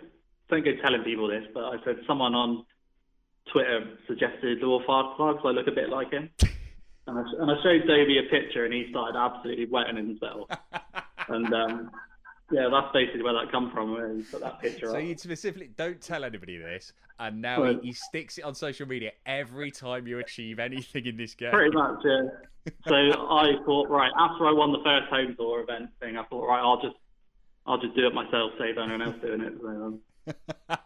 [0.50, 2.66] don't go telling people this, but I said someone on
[3.52, 6.30] Twitter suggested Lord Farquaad because I look a bit like him.
[7.06, 10.50] And I, and I showed Davey a picture, and he started absolutely wetting himself.
[11.28, 11.92] and um,
[12.54, 13.92] yeah, that's basically where that come from.
[13.94, 15.04] Where he put that picture So up.
[15.04, 17.80] you specifically don't tell anybody this, and now Right.
[17.82, 21.52] he, he sticks it on social media every time you achieve anything in this game.
[21.52, 22.22] Pretty much, yeah.
[22.88, 26.48] So I thought, right, after I won the first home tour event thing, I thought,
[26.48, 26.96] right, I'll just,
[27.68, 29.54] I'll just do it myself, save anyone else doing it.
[29.62, 30.00] So, um,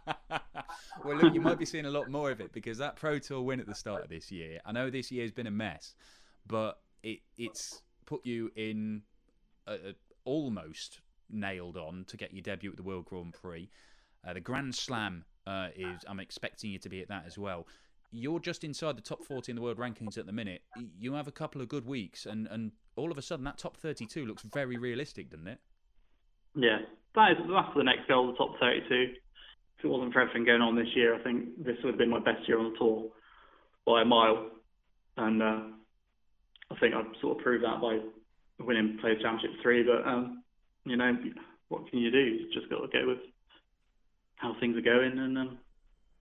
[1.06, 3.42] well, look, you might be seeing a lot more of it because that Pro Tour
[3.42, 4.60] win at the start of this year.
[4.66, 5.94] I know this year's been a mess,
[6.48, 9.04] but it it's put you in
[9.68, 9.94] a, a,
[10.26, 13.70] almost nailed on to get your debut at the World Grand Prix.
[14.28, 16.02] Uh, the Grand Slam uh, is.
[16.08, 17.68] I'm expecting you to be at that as well.
[18.12, 20.62] You're just inside the top 40 in the world rankings at the minute.
[20.98, 23.76] You have a couple of good weeks, and, and all of a sudden that top
[23.78, 25.60] 32 looks very realistic, doesn't it?
[26.58, 26.80] yeah,
[27.16, 29.14] that is that's the next goal, the top 32.
[29.78, 32.10] If it wasn't for everything going on this year, I think this would have been
[32.10, 33.10] my best year on the tour
[33.86, 34.50] by a mile.
[35.18, 35.60] And uh,
[36.72, 38.00] I think I've sort of proved that by
[38.60, 39.84] winning Players Championship three.
[39.84, 40.44] But um,
[40.90, 41.14] you know,
[41.70, 42.20] what can you do?
[42.20, 43.20] You just got to go with
[44.36, 45.58] how things are going, and um,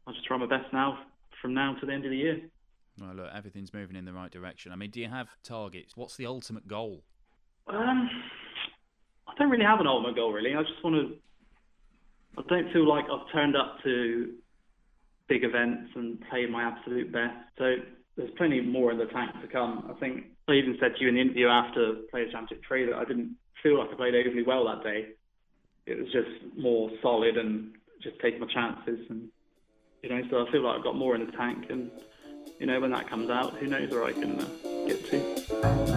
[0.07, 0.99] I'll just try my best now
[1.41, 2.41] from now to the end of the year.
[3.01, 4.73] Well, look, everything's moving in the right direction.
[4.73, 5.97] I mean, do you have targets?
[5.97, 7.03] What's the ultimate goal?
[7.69, 8.09] Um,
[9.29, 10.55] I don't really have an ultimate goal, really.
[10.55, 11.17] I just want to
[12.39, 14.35] I don't feel like I've turned up to
[15.29, 17.35] big events and played my absolute best.
[17.59, 17.77] So
[18.17, 19.91] there's plenty more in the tank to come.
[19.91, 22.95] I think I even said to you in the interview after Players Championship 3 that
[22.95, 25.09] I didn't feel like I played overly well that day.
[25.87, 29.07] It was just more solid and just taking my chances.
[29.09, 29.29] And,
[30.03, 31.67] you know, so I feel like I've got more in the tank.
[31.71, 31.91] And,
[32.59, 34.49] you know, when that comes out, who knows where I can uh,
[34.87, 35.96] get to.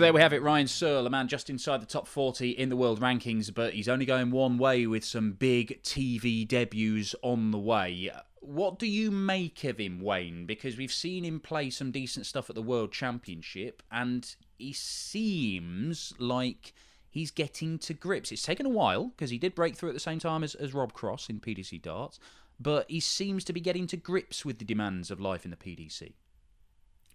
[0.00, 2.70] So there we have it, Ryan Searle, a man just inside the top 40 in
[2.70, 7.50] the world rankings, but he's only going one way with some big TV debuts on
[7.50, 8.10] the way.
[8.40, 10.46] What do you make of him, Wayne?
[10.46, 16.14] Because we've seen him play some decent stuff at the World Championship, and he seems
[16.18, 16.72] like
[17.10, 18.32] he's getting to grips.
[18.32, 20.72] It's taken a while, because he did break through at the same time as, as
[20.72, 22.18] Rob Cross in PDC darts,
[22.58, 25.58] but he seems to be getting to grips with the demands of life in the
[25.58, 26.14] PDC.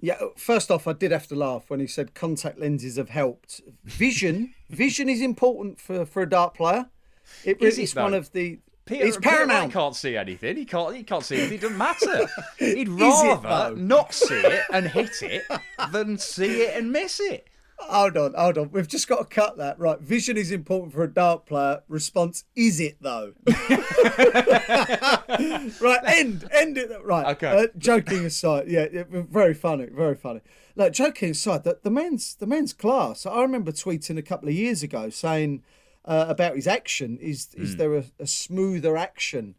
[0.02, 3.62] Yeah, first off, I did have to laugh when he said contact lenses have helped.
[3.84, 6.88] Vision, vision is important for, for a dart player.
[7.44, 8.60] It Is really it, is one of the.
[8.86, 10.58] Peter, it's Peter can't see anything.
[10.58, 10.96] He can't.
[10.96, 11.58] He can't see anything.
[11.58, 12.28] It doesn't matter.
[12.60, 15.44] He'd rather not see it and hit it
[15.92, 17.48] than see it and miss it.
[17.78, 18.72] Hold on, hold on.
[18.72, 19.78] We've just got to cut that.
[19.80, 21.82] Right, vision is important for a dart player.
[21.88, 23.34] Response is it though?
[25.82, 26.90] right, end, end it.
[27.04, 27.36] Right.
[27.36, 27.48] Okay.
[27.48, 30.42] Uh, joking aside, yeah, yeah, very funny, very funny.
[30.76, 33.26] Like joking aside, that the men's the men's class.
[33.26, 35.64] I remember tweeting a couple of years ago saying
[36.06, 37.18] uh, about his action.
[37.18, 39.56] Is is there a, a smoother action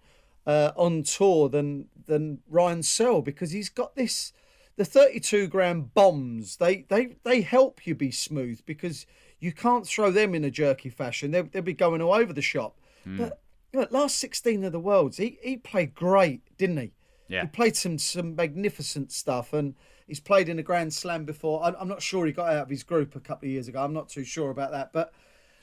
[0.47, 4.33] uh, on tour than than Ryan Searle because he's got this
[4.77, 9.07] the 32 gram bombs they they they help you be smooth because
[9.39, 11.31] you can't throw them in a jerky fashion.
[11.31, 12.79] They'll, they'll be going all over the shop.
[13.19, 13.41] But
[13.73, 16.93] you know, last 16 of the worlds he, he played great didn't he?
[17.29, 17.43] Yeah.
[17.43, 19.75] he played some some magnificent stuff and
[20.07, 21.63] he's played in a grand slam before.
[21.65, 23.83] I'm, I'm not sure he got out of his group a couple of years ago.
[23.83, 24.93] I'm not too sure about that.
[24.93, 25.13] But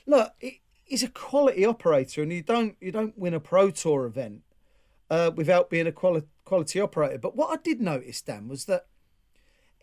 [0.06, 4.06] look he, he's a quality operator and you don't you don't win a pro tour
[4.06, 4.42] event
[5.10, 7.18] uh, without being a quali- quality operator.
[7.18, 8.86] But what I did notice, Dan, was that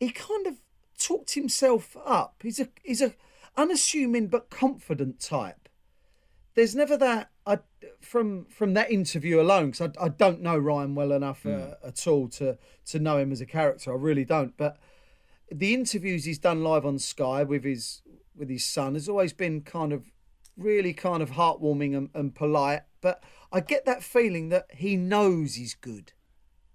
[0.02, 0.56] he kind of
[0.98, 2.36] talked himself up.
[2.42, 3.14] He's a he's a
[3.56, 5.70] unassuming but confident type.
[6.56, 7.60] There's never that I
[8.02, 12.06] from from that interview alone because I, I don't know Ryan well enough uh, at
[12.08, 13.92] all to to know him as a character.
[13.94, 14.58] I really don't.
[14.58, 14.78] But
[15.52, 18.02] the interviews he's done live on Sky with his
[18.36, 20.12] with his son has always been kind of
[20.58, 22.82] really kind of heartwarming and, and polite.
[23.02, 26.14] But I get that feeling that he knows he's good.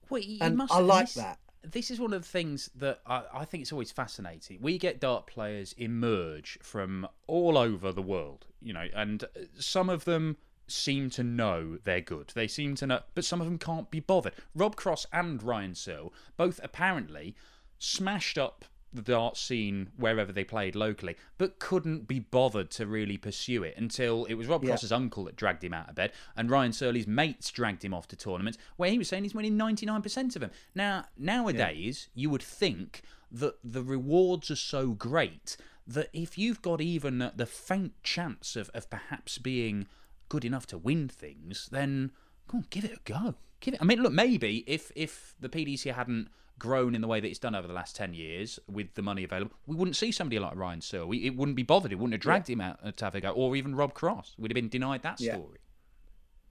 [0.09, 1.39] Well, he- he And must- I like this, that.
[1.71, 4.59] This is one of the things that I, I think it's always fascinating.
[4.61, 9.25] We get dart players emerge from all over the world, you know, and
[9.59, 10.37] some of them
[10.69, 12.33] seem to know they're good.
[12.35, 14.35] They seem to know, but some of them can't be bothered.
[14.55, 17.35] Rob Cross and Ryan Searle both apparently
[17.79, 18.65] smashed up
[18.97, 23.75] the dart scene wherever they played locally, but couldn't be bothered to really pursue it
[23.77, 24.71] until it was Rob Yeah.
[24.71, 28.09] Cross's uncle that dragged him out of bed, and Ryan Searle's mates dragged him off
[28.09, 30.51] to tournaments where he was saying he's winning 99% of them.
[30.75, 35.57] Now, nowadays, you would think that the rewards are so great
[35.87, 39.87] that if you've got even the faint chance of, of perhaps being
[40.29, 42.11] good enough to win things, then
[42.49, 43.35] come on, give it a go.
[43.61, 43.81] Give it.
[43.81, 46.29] I mean, look, maybe if if the PDC hadn't
[46.59, 49.25] grown in the way that it's done over the last 10 years with the money
[49.25, 51.07] available, we wouldn't see somebody like Ryan Searle.
[51.09, 51.93] We, it wouldn't be bothered.
[51.93, 53.31] It wouldn't have dragged him out to have a go.
[53.31, 54.35] Or even Rob Cross.
[54.39, 55.35] We'd have been denied that Yeah.
[55.35, 55.59] story.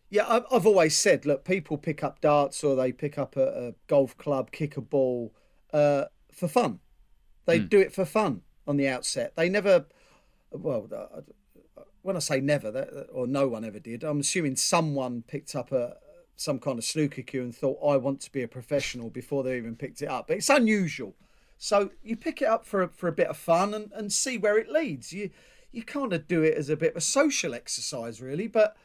[0.09, 3.69] Yeah, I've, I've always said, look, people pick up darts or they pick up a,
[3.69, 5.33] a golf club, kick a ball
[5.73, 6.79] uh, for fun.
[7.45, 9.35] They do it for fun on the outset.
[9.35, 9.85] They never,
[10.51, 11.21] well, uh,
[12.01, 15.71] when I say never, that, or no one ever did, I'm assuming someone picked up
[15.71, 15.97] a
[16.35, 19.57] some kind of snooker cue and thought, I want to be a professional before they
[19.57, 20.27] even picked it up.
[20.27, 21.15] But it's unusual.
[21.57, 24.37] So you pick it up for a, for a bit of fun and, and see
[24.37, 25.13] where it leads.
[25.13, 25.29] You
[25.71, 28.47] you kind of do it as a bit of a social exercise, really.
[28.47, 28.77] But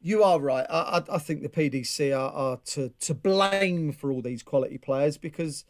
[0.00, 0.66] you are right.
[0.70, 4.78] I, I, I think the PDC are, are to, to blame for all these quality
[4.78, 5.64] players because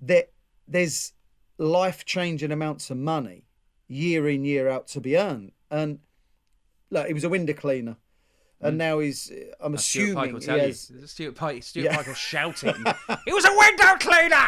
[0.00, 0.24] there,
[0.66, 1.12] there's
[1.58, 3.44] life changing amounts of money
[3.86, 5.52] year in, year out to be earned.
[5.70, 5.98] And
[6.90, 7.96] look, he was a window cleaner.
[8.60, 8.78] And hmm.
[8.78, 11.06] now he's, uh, I'm Stuart Pyke assuming will he tell has, you.
[11.06, 11.96] Stuart Pyke, Stuart Yeah.
[11.96, 12.70] Pyke was shouting.
[13.26, 14.46] it was a window cleaner!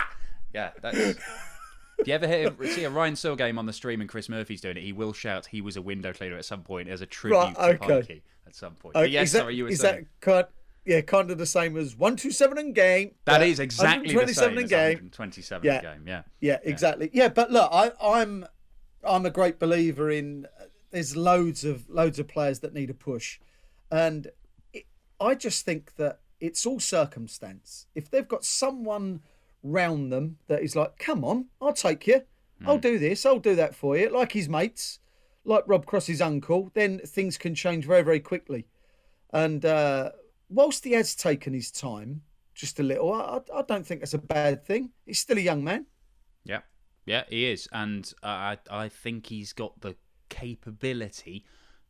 [0.54, 0.96] Yeah, that's.
[0.96, 4.60] Do you ever hear, see a Ryan Searle game on the stream and Chris Murphy's
[4.60, 4.82] doing it?
[4.82, 7.80] He will shout he was a window cleaner at some point as a tribute Right,
[7.80, 7.86] to.
[7.86, 8.96] Pikey at some point.
[8.96, 10.06] Uh, But yes, that, sorry, you were is saying.
[10.20, 10.46] that kind,
[10.84, 13.12] yeah, kind of the same as 127 in game.
[13.24, 14.96] that but is exactly the 127 same in as game.
[14.96, 15.76] 127 Yeah.
[15.76, 16.22] in game, yeah.
[16.40, 17.10] Yeah, exactly.
[17.12, 18.46] Yeah, but look, I, I'm
[19.02, 20.46] I'm a great believer in.
[20.60, 23.38] Uh, there's loads of loads of players that need a push,
[23.90, 24.28] and
[24.72, 24.84] it,
[25.20, 27.86] I just think that it's all circumstance.
[27.94, 29.20] If they've got someone
[29.62, 32.22] round them that is like, "Come on, I'll take you,"
[32.64, 34.98] I'll do this, I'll do that for you, like his mates,
[35.44, 36.70] like Rob Cross's uncle.
[36.74, 38.66] Then things can change very, very quickly.
[39.30, 40.10] And uh,
[40.48, 42.22] whilst he has taken his time,
[42.54, 44.90] just a little, I, I don't think that's a bad thing.
[45.04, 45.86] He's still a young man.
[46.44, 46.60] Yeah,
[47.04, 49.96] yeah, he is, and uh, I I think he's got the
[50.28, 51.44] capability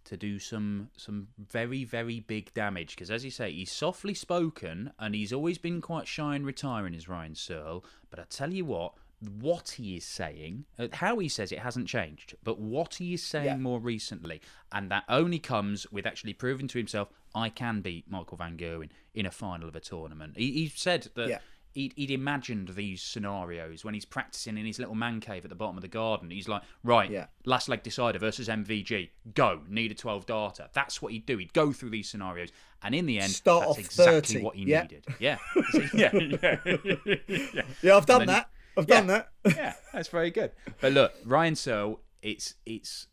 [0.07, 4.93] to do some some very very big damage because as you say he's softly spoken
[4.99, 8.65] and he's always been quite shy and retiring as Ryan Searle but I tell you
[8.65, 8.95] what
[9.41, 13.23] what he is saying uh, how he says it hasn't changed but what he is
[13.23, 13.57] saying Yeah.
[13.57, 14.41] more recently
[14.73, 18.91] and that only comes with actually proving to himself I can beat Michael Van Gerwen
[19.15, 21.39] in a final of a tournament he, he said that Yeah.
[21.77, 25.55] He'd, he'd imagined these scenarios when he's practicing in his little man cave at the
[25.55, 26.31] bottom of the garden.
[26.31, 27.27] He's like, right, Yeah.
[27.45, 30.69] last leg decider versus MVG, go, need a 12 darter.
[30.73, 31.39] That's what he'd do.
[31.39, 32.51] He'd go through these scenarios.
[32.83, 34.83] And in the end, Start that's off exactly 30, what he yeah.
[34.83, 35.07] needed.
[35.19, 35.39] Yeah.
[35.95, 36.11] yeah.
[36.13, 36.57] yeah.
[37.29, 37.63] yeah.
[37.83, 38.51] Yeah, I've done then- that.
[38.79, 39.31] I've done that.
[39.47, 40.51] yeah, that's very good.
[40.83, 43.07] But look, Ryan Searle, it's it's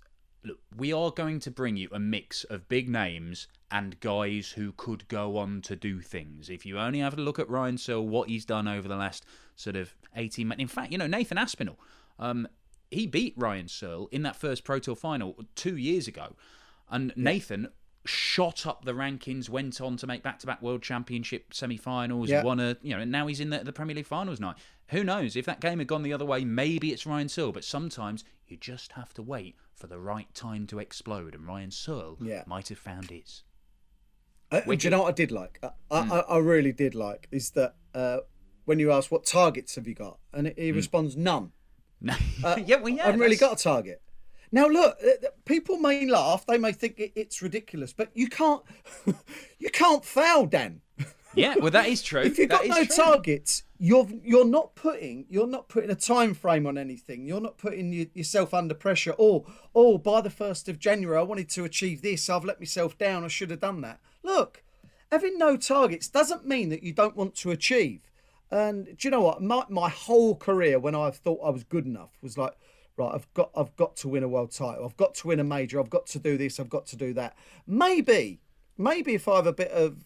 [0.43, 4.71] look, we are going to bring you a mix of big names and guys who
[4.77, 6.49] could go on to do things.
[6.49, 9.25] If you only have a look at Ryan Searle, what he's done over the last
[9.55, 10.61] sort of 18 months.
[10.61, 11.79] In fact, you know, Nathan Aspinall,
[12.19, 12.47] um,
[12.91, 16.35] he beat Ryan Searle in that first Pro Tour final two years ago.
[16.89, 17.69] And Nathan
[18.05, 22.43] shot up the rankings, went on to make back-to-back World Championship semi-finals, Yeah.
[22.43, 24.57] won a, you know, and now he's in the, the Premier League finals night.
[24.89, 25.35] Who knows?
[25.35, 27.51] If that game had gone the other way, maybe it's Ryan Searle.
[27.53, 31.71] But sometimes you just have to wait for the right time to explode, and Ryan
[31.71, 32.43] Searle Yeah.
[32.45, 33.41] might have found his.
[34.53, 35.59] Uh, do you know what I did like?
[35.91, 36.11] I, Hmm.
[36.13, 38.19] I, I really did like is that uh,
[38.65, 40.75] when you ask what targets have you got, and he Hmm.
[40.75, 41.51] responds none.
[42.43, 44.01] Uh, yeah, well, yeah, I haven't really got a target.
[44.51, 48.61] Now look, uh, people may laugh, they may think it, it's ridiculous, but you can't,
[49.57, 50.81] you can't foul, Dan.
[51.35, 52.21] Yeah, well, that is true.
[52.21, 52.95] If you've got no true.
[52.95, 57.25] targets, you're you're not putting you're not putting a time frame on anything.
[57.25, 59.15] You're not putting yourself under pressure.
[59.17, 62.29] Or oh, by the first of January, I wanted to achieve this.
[62.29, 63.23] I've let myself down.
[63.23, 63.99] I should have done that.
[64.23, 64.63] Look,
[65.11, 68.01] having no targets doesn't mean that you don't want to achieve.
[68.49, 69.41] And do you know what?
[69.41, 72.53] My my whole career, when I thought I was good enough, was like,
[72.97, 74.85] right, I've got I've got to win a world title.
[74.85, 75.79] I've got to win a major.
[75.79, 76.59] I've got to do this.
[76.59, 77.35] I've got to do that.
[77.65, 78.41] Maybe
[78.77, 79.97] maybe if I have a bit of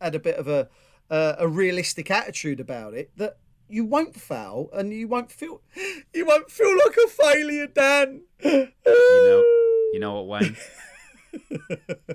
[0.00, 0.68] had a bit of a
[1.10, 5.60] uh, a realistic attitude about it, that you won't fail and you won't feel
[6.14, 8.22] you won't feel like a failure, Dan.
[8.42, 9.44] You know,
[9.92, 10.56] you know what, Wayne?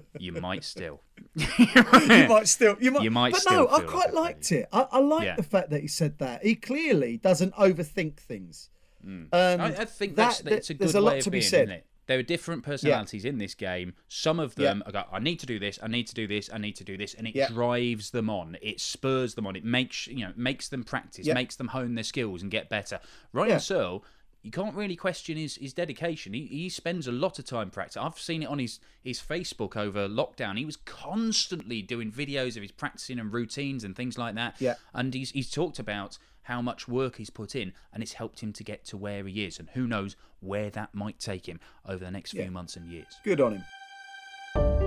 [0.20, 1.02] you might still.
[1.58, 4.68] you might still you might, You might but still no i quite like liked it
[4.72, 5.36] i, I like Yeah.
[5.36, 8.70] the fact that he said that he clearly doesn't overthink things
[9.04, 11.30] and I, I think that's that- it's a good there's a lot way of to
[11.32, 11.86] be being, said it?
[12.08, 13.94] There are different personalities in this game.
[14.08, 14.90] Some of them Yeah.
[14.90, 16.84] are go, I need to do this, I need to do this, I need to
[16.84, 17.48] do this, and it Yeah.
[17.50, 18.58] drives them on.
[18.62, 19.56] It spurs them on.
[19.56, 21.34] It makes you know makes them practice, Yeah.
[21.34, 23.00] makes them hone their skills and get better.
[23.34, 23.58] Ryan Yeah.
[23.58, 24.06] Searle,
[24.46, 26.36] you can't really question his, his dedication.
[26.36, 28.04] He, he spends a lot of time practicing.
[28.04, 30.56] I've seen it on his, his Facebook over lockdown.
[30.56, 34.56] He was constantly doing videos of his practicing and routines and things like that.
[34.60, 34.76] Yeah.
[34.94, 38.54] And he's he's talked about how much work he's put in and it's helped him
[38.54, 42.06] to get to where he is and who knows where that might take him over
[42.06, 43.20] the next few months and years.
[43.24, 43.64] good on him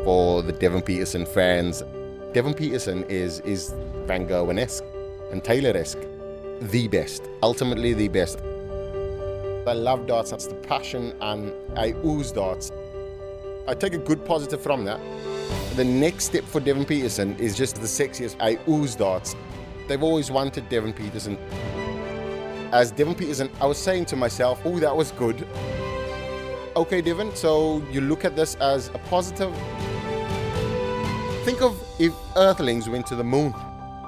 [0.05, 1.83] for the Devon Petersen fans.
[2.33, 3.75] Devon Petersen is is
[4.07, 4.85] Van Gerwen-esque
[5.33, 5.99] and Taylor-esque,
[6.61, 8.39] the best, ultimately the best.
[9.69, 10.31] I love darts.
[10.31, 12.73] That's the passion, and I ooze darts.
[13.67, 15.01] I take a good positive from that.
[15.77, 18.37] The next step for Devon Petersen is just the sexiest.
[18.41, 19.37] I ooze darts.
[19.87, 21.39] They've always wanted Devon Petersen.
[22.73, 25.47] As Devon Petersen, I was saying to myself, "Oh, that was good."
[26.77, 27.35] Okay, Devon.
[27.35, 29.55] So you look at this as a positive.
[31.45, 33.55] Think of if Earthlings went to the moon.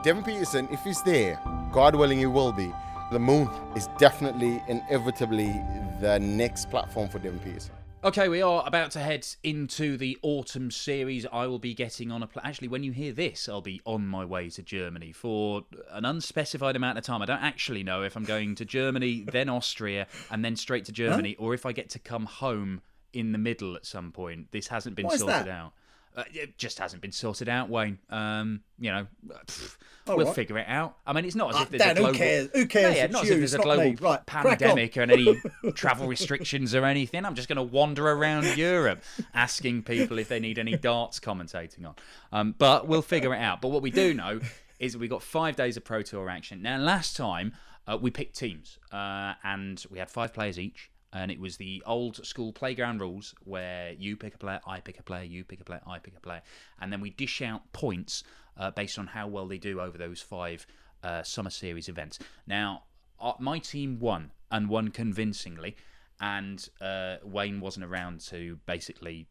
[0.05, 1.39] Devon Petersen, if he's there,
[1.73, 2.73] God willing, he will be.
[3.11, 5.61] The moon is definitely, inevitably,
[6.01, 7.73] the next platform for Devon Petersen.
[8.05, 11.27] Okay, we are about to head into the autumn series.
[11.33, 14.07] I will be getting on a pl- actually when you hear this, I'll be on
[14.07, 17.21] my way to Germany for an unspecified amount of time.
[17.21, 20.93] I don't actually know if I'm going to Germany, then Austria, and then straight to
[20.93, 22.81] Germany, or if I get to come home
[23.13, 24.53] in the middle at some point.
[24.53, 25.49] This hasn't been Why sorted that?
[25.49, 25.73] out.
[26.17, 27.99] Uh, it just hasn't been sorted out, Wayne.
[28.11, 29.07] Um, you know,
[29.47, 30.35] pff, we'll right.
[30.35, 30.97] figure it out.
[31.07, 32.19] I mean, it's not as if there's Dan, a who global.
[32.19, 32.49] cares?
[32.53, 32.95] Who cares?
[32.95, 33.95] Yeah, yeah, It's not as if there's a global.
[34.01, 35.41] Right, pandemic or any
[35.75, 37.25] travel restrictions or anything.
[37.25, 39.03] I'm just going to wander around Europe
[39.35, 41.95] asking people if they need any darts commentating on.
[42.33, 43.61] Um, but we'll figure it out.
[43.61, 44.41] But what we do know
[44.81, 46.63] is that we got five days of Pro Tour action.
[46.63, 47.53] Now, last time
[47.87, 50.91] uh, we picked teams uh, and we had five players each.
[51.13, 54.99] And it was the old school playground rules where you pick a player, I pick
[54.99, 56.43] a player, you pick a player, I pick a player.
[56.81, 58.23] And then we dish out points
[58.57, 60.67] uh, based on how well they do over those five
[61.03, 62.19] uh, summer series events.
[62.47, 62.85] Now,
[63.21, 65.77] uh, my team won and won convincingly,
[66.21, 69.27] and uh, Wayne wasn't around to basically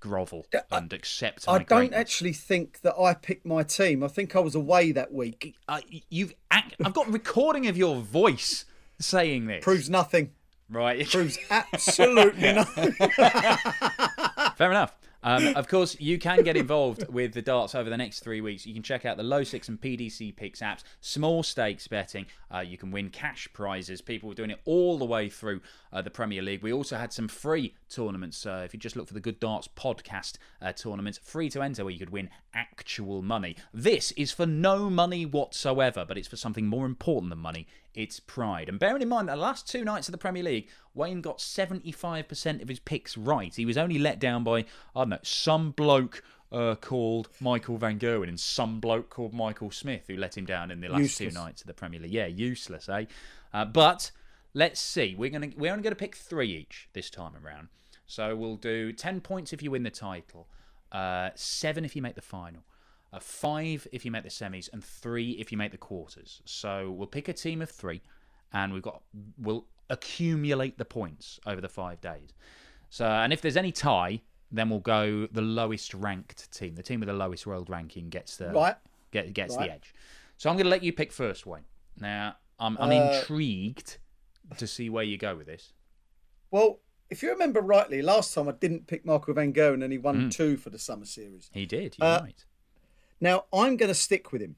[0.00, 1.44] grovel and accept.
[1.48, 1.98] I don't greatness.
[1.98, 4.02] actually think that I picked my team.
[4.02, 5.54] I think I was away that week.
[6.10, 6.34] You've.
[6.50, 8.64] Act- I've got recording of your voice
[8.98, 9.64] saying this.
[9.64, 10.32] Proves nothing.
[10.68, 11.00] Right.
[11.00, 12.92] It proves absolutely nothing.
[14.56, 14.96] Fair enough.
[15.26, 18.64] Um, of course, you can get involved with the darts over the next three weeks.
[18.64, 22.26] You can check out the Low6 and PDC Picks apps, small stakes betting.
[22.48, 24.00] Uh, you can win cash prizes.
[24.00, 25.62] People were doing it all the way through
[25.92, 26.62] uh, the Premier League.
[26.62, 28.46] We also had some free tournaments.
[28.46, 31.82] Uh, if you just look for the Good Darts podcast uh, tournaments, free to enter,
[31.82, 33.56] where you could win actual money.
[33.74, 37.66] This is for no money whatsoever, but it's for something more important than money.
[37.96, 38.68] It's pride.
[38.68, 42.62] And bearing in mind, the last two nights of the Premier League, Wayne got 75%
[42.62, 43.54] of his picks right.
[43.54, 44.58] He was only let down by,
[44.94, 46.22] I don't know, some bloke
[46.52, 50.70] uh, called Michael Van Gerwen and some bloke called Michael Smith who let him down
[50.70, 51.34] in the last Useless.
[51.34, 52.12] two nights of the Premier League.
[52.12, 53.06] Yeah, useless, eh?
[53.52, 54.10] Uh, but
[54.54, 55.14] let's see.
[55.16, 57.68] We're gonna we're only gonna pick three each this time around.
[58.06, 60.46] So we'll do ten points if you win the title,
[60.92, 62.62] uh, seven if you make the final,
[63.12, 66.42] uh, five if you make the semis, and three if you make the quarters.
[66.44, 68.02] So we'll pick a team of three,
[68.52, 69.02] and we've got
[69.38, 72.30] we'll accumulate the points over the five days.
[72.90, 76.74] So and if there's any tie, then we'll go the lowest ranked team.
[76.74, 78.76] The team with the lowest world ranking gets the Right.
[79.10, 79.68] get, gets Right.
[79.68, 79.94] the edge.
[80.36, 81.64] So I'm going to let you pick first, Wayne.
[81.98, 83.98] Now I'm I'm Uh, intrigued
[84.56, 85.72] to see where you go with this.
[86.50, 86.80] Well,
[87.10, 90.30] if you remember rightly, last time I didn't pick Michael Van Gogh and he won
[90.30, 91.50] two for the summer series.
[91.52, 91.96] He did.
[91.98, 92.44] You're Uh, right.
[93.20, 94.56] Now I'm going to stick with him.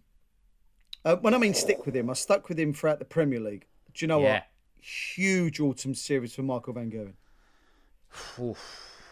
[1.04, 3.66] Uh, when I mean stick with him, I stuck with him throughout the Premier League.
[3.94, 4.32] Do you know Yeah.
[4.34, 4.44] what?
[4.80, 7.14] Huge autumn series for Michael Van.
[8.40, 9.06] Oof.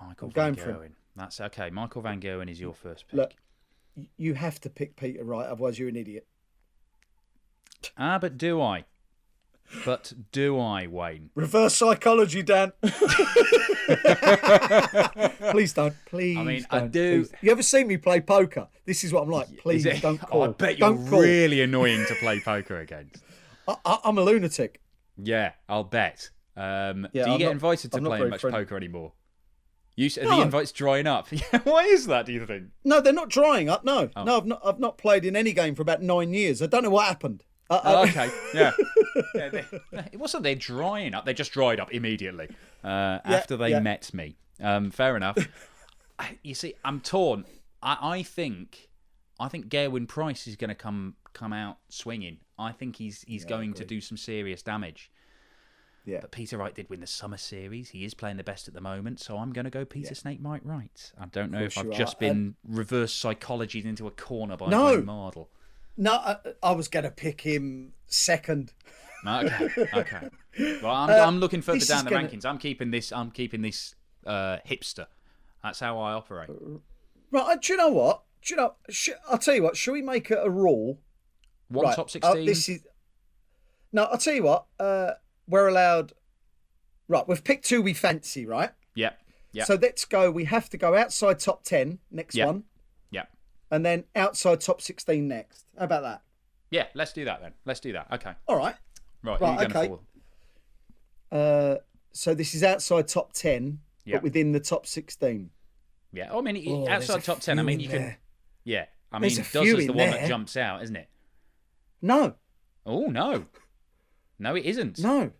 [0.00, 0.54] Michael I'm Van.
[0.54, 0.90] Gerwen.
[1.16, 1.70] That's okay.
[1.70, 3.16] Michael Van Gerwen is your first pick.
[3.16, 3.32] Look,
[4.16, 6.26] you have to pick Peter Wright, otherwise you're an idiot.
[7.96, 8.84] Ah, but do I?
[9.84, 11.30] But do I, Wayne?
[11.34, 12.72] Reverse psychology, Dan.
[15.50, 15.94] please don't.
[16.06, 16.36] Please.
[16.38, 17.32] I mean, I don't, do- please.
[17.42, 18.68] You ever seen me play poker?
[18.86, 19.56] This is what I'm like.
[19.58, 20.42] Please don't Oh, call.
[20.44, 21.20] I bet you're don't call.
[21.20, 23.22] really annoying to play poker against.
[23.68, 24.80] I, I, I'm a lunatic.
[25.16, 26.30] Yeah, I'll bet.
[26.56, 28.60] Um, Yeah, do you I'm get not- invited to I'm play much friendly.
[28.60, 29.12] poker anymore?
[29.96, 31.26] You s the invites drying up.
[31.32, 32.24] Yeah, why is that?
[32.26, 32.66] Do you think?
[32.84, 33.84] No, they're not drying up.
[33.84, 34.22] No, Oh.
[34.22, 34.60] no, I've not.
[34.64, 36.62] I've not played in any game for about nine years.
[36.62, 37.42] I don't know what happened.
[37.70, 38.72] Oh, okay, yeah.
[39.34, 39.64] yeah they,
[40.12, 42.48] it wasn't they're drying up; they just dried up immediately
[42.82, 43.80] uh, after they yeah.
[43.80, 44.36] met me.
[44.60, 45.36] Um, fair enough.
[46.18, 47.44] I- you see, I'm torn.
[47.82, 48.88] I, I think,
[49.38, 52.38] I think Gerwyn Price is going to come come out swinging.
[52.58, 55.10] I think he's he's going to do some serious damage.
[56.04, 56.20] Yeah.
[56.22, 57.90] But Peter Wright did win the summer series.
[57.90, 60.64] He is playing the best at the moment, so I'm going to go Peter Snakebite
[60.64, 61.12] Wright.
[61.20, 64.86] I don't know if I've just are, been reverse psychologied into a corner by No.
[64.86, 65.48] Wayne Mardle.
[65.98, 68.72] No, I, I was going to pick him second.
[69.26, 70.28] Okay, okay.
[70.82, 72.44] Well, I'm, Uh, I'm looking further down the gonna- rankings.
[72.44, 73.12] I'm keeping this.
[73.12, 73.94] I'm keeping this
[74.26, 75.06] uh, hipster.
[75.62, 76.48] That's how I operate.
[77.30, 77.42] Right.
[77.42, 78.22] uh, Do you know what?
[78.42, 78.74] Do you know?
[78.88, 79.76] Sh- I'll tell you what.
[79.76, 80.98] Should we make it a rule?
[81.68, 81.94] One right.
[81.94, 82.46] top uh, sixteen.
[82.46, 82.80] this is.
[83.92, 84.66] No, I'll tell you what.
[84.80, 85.12] Uh,
[85.46, 86.12] we're allowed.
[87.06, 88.70] Right, we've picked two we fancy, right?
[88.96, 89.16] Yep.
[89.52, 89.66] Yep.
[89.66, 90.30] So let's go.
[90.30, 92.46] We have to go outside top ten next Yeah.
[92.46, 92.64] one, yep.
[93.70, 95.64] And then outside top sixteen next.
[95.78, 96.22] How about that?
[96.70, 96.86] Yeah.
[96.94, 97.52] Let's do that then.
[97.64, 98.06] Let's do that.
[98.12, 98.32] Okay.
[98.46, 98.74] All right.
[99.22, 99.38] Right.
[99.38, 100.02] Right, who are you going okay.
[101.30, 101.76] Uh,
[102.12, 104.16] so this is outside top ten, Yeah.
[104.16, 105.50] but within the top sixteen.
[106.12, 106.28] Yeah.
[106.30, 107.58] Oh, I mean, Oh, outside top ten.
[107.58, 108.16] I mean, in you can.
[108.64, 108.86] Yeah.
[109.12, 111.08] I mean, There's a does is the in one that jumps out, isn't it?
[112.02, 112.34] No,
[112.86, 113.46] Oh no.
[114.38, 114.98] No, it isn't.
[114.98, 115.32] no.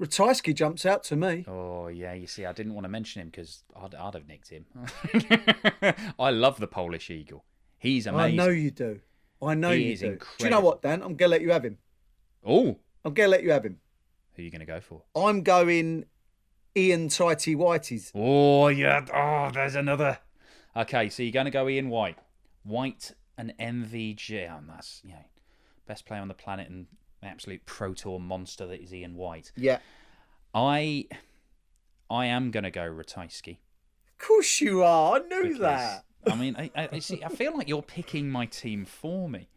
[0.00, 1.44] Ratajski jumps out to me.
[1.48, 4.48] Oh yeah, you see, I didn't want to mention him because I'd, I'd have nicked
[4.50, 4.64] him.
[6.20, 7.44] I love the Polish Eagle.
[7.78, 8.40] He's amazing.
[8.40, 9.00] I know you do.
[9.40, 10.18] I know He you is do.
[10.38, 11.02] Do you know what, Dan?
[11.02, 11.78] I'm gonna let you have him.
[12.44, 13.78] Oh, I'm gonna let you have him.
[14.34, 15.02] who are you going to go for?
[15.14, 16.06] I'm going
[16.76, 18.12] Ian Tighty Whitey's.
[18.14, 19.04] Oh yeah.
[19.14, 20.18] Oh, there's another.
[20.76, 22.18] Okay, so you're going to go Ian White,
[22.62, 24.48] White and MVG.
[24.50, 25.24] Oh, that's you know,
[25.86, 26.86] best player on the planet and
[27.22, 29.52] absolute pro tour monster that is Ian White.
[29.56, 29.78] Yeah.
[30.54, 31.06] I,
[32.10, 33.58] I am going to go Ratajski.
[34.12, 35.16] Of course you are.
[35.16, 36.04] I knew that.
[36.30, 37.22] I mean, I, I, I see.
[37.24, 39.48] I feel like you're picking my team for me.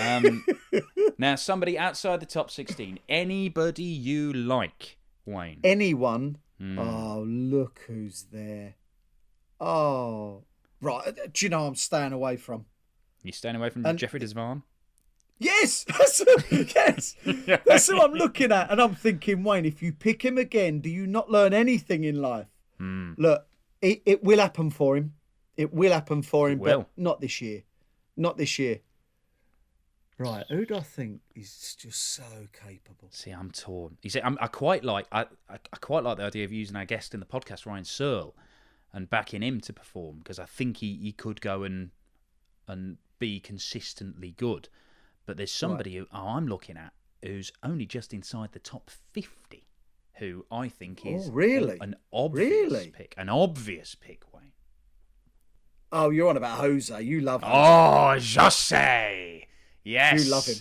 [0.00, 0.44] Um,
[1.18, 4.96] now, somebody outside the top 16, anybody you like,
[5.26, 5.60] Wayne.
[5.64, 6.38] Anyone.
[6.58, 6.78] Hmm.
[6.78, 8.74] Oh, look who's there.
[9.60, 10.44] Oh.
[10.80, 11.14] Right.
[11.32, 12.66] Do you know I'm staying away from?
[13.22, 14.62] You staying away from And- Jeffrey de Zwaan?
[15.40, 17.14] Yes, that's yes,
[17.64, 20.90] that's who I'm looking at, and I'm thinking, Wayne, if you pick him again, do
[20.90, 22.48] you not learn anything in life?
[22.78, 23.12] Hmm.
[23.16, 23.46] Look,
[23.80, 25.14] it, it will happen for him.
[25.58, 27.64] It will happen for him, but not this year.
[28.16, 28.80] Not this year.
[30.16, 33.08] Right, who do I think is just so capable?
[33.10, 33.98] See, I'm torn.
[34.02, 36.74] You see, I'm, I quite like I, I, I quite like the idea of using
[36.76, 38.34] our guest in the podcast, Ryan Searle,
[38.92, 41.90] and backing him to perform because I think he, he could go and
[42.66, 44.68] and be consistently good.
[45.26, 46.92] But there's somebody who oh, I'm looking at
[47.22, 49.66] who's only just inside the top 50,
[50.14, 51.78] who I think oh, is Oh, really?
[51.80, 52.90] an obvious Really?
[52.90, 54.22] pick, an obvious pick.
[55.90, 57.02] Oh, you're on about Jose.
[57.02, 57.50] You love him.
[57.52, 59.46] Oh, Jose.
[59.84, 60.24] Yes.
[60.24, 60.56] You love him.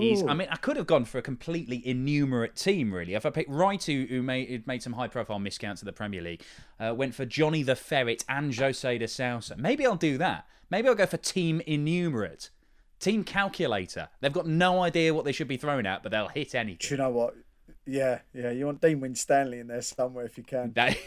[0.00, 3.14] He's, I mean, I could have gone for a completely innumerate team, really.
[3.14, 6.42] If I picked Wright, who made, made some high profile miscounts in the Premier League,
[6.80, 9.54] uh, went for Johnny the Ferret and Jose de Sousa.
[9.56, 10.48] Maybe I'll do that.
[10.70, 12.50] Maybe I'll go for team innumerate.
[12.98, 14.08] Team calculator.
[14.20, 16.88] They've got no idea what they should be thrown at, but they'll hit Do anything.
[16.90, 17.36] you know what?
[17.86, 18.50] Yeah, yeah.
[18.50, 20.72] You want Dean Winstanley in there somewhere if you can.
[20.74, 20.98] Right,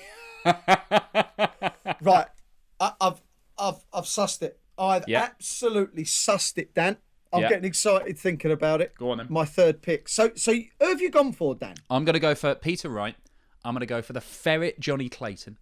[2.79, 3.21] I, I've,
[3.59, 4.59] I've, I've sussed it.
[4.77, 5.23] I've Yeah.
[5.23, 6.97] absolutely sussed it, Dan.
[7.31, 7.49] I'm Yeah.
[7.49, 8.95] getting excited thinking about it.
[8.97, 9.27] Go on then.
[9.29, 10.07] My third pick.
[10.09, 11.75] So, so who have you gone for, Dan?
[11.89, 13.15] I'm going to go for Peter Wright.
[13.63, 15.57] I'm going to go for the Ferret Johnny Clayton.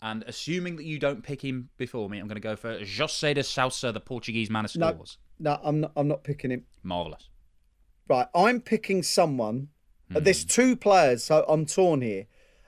[0.00, 3.34] And assuming that you don't pick him before me, I'm going to go for Jose
[3.34, 4.90] de Sousa, the Portuguese man of No.
[4.92, 5.18] scores.
[5.38, 5.92] No, I'm not.
[5.96, 6.64] I'm not picking him.
[6.82, 7.28] Marvellous.
[8.08, 9.68] Right, I'm picking someone.
[10.12, 10.18] Hmm.
[10.22, 12.26] There's two players, so I'm torn here.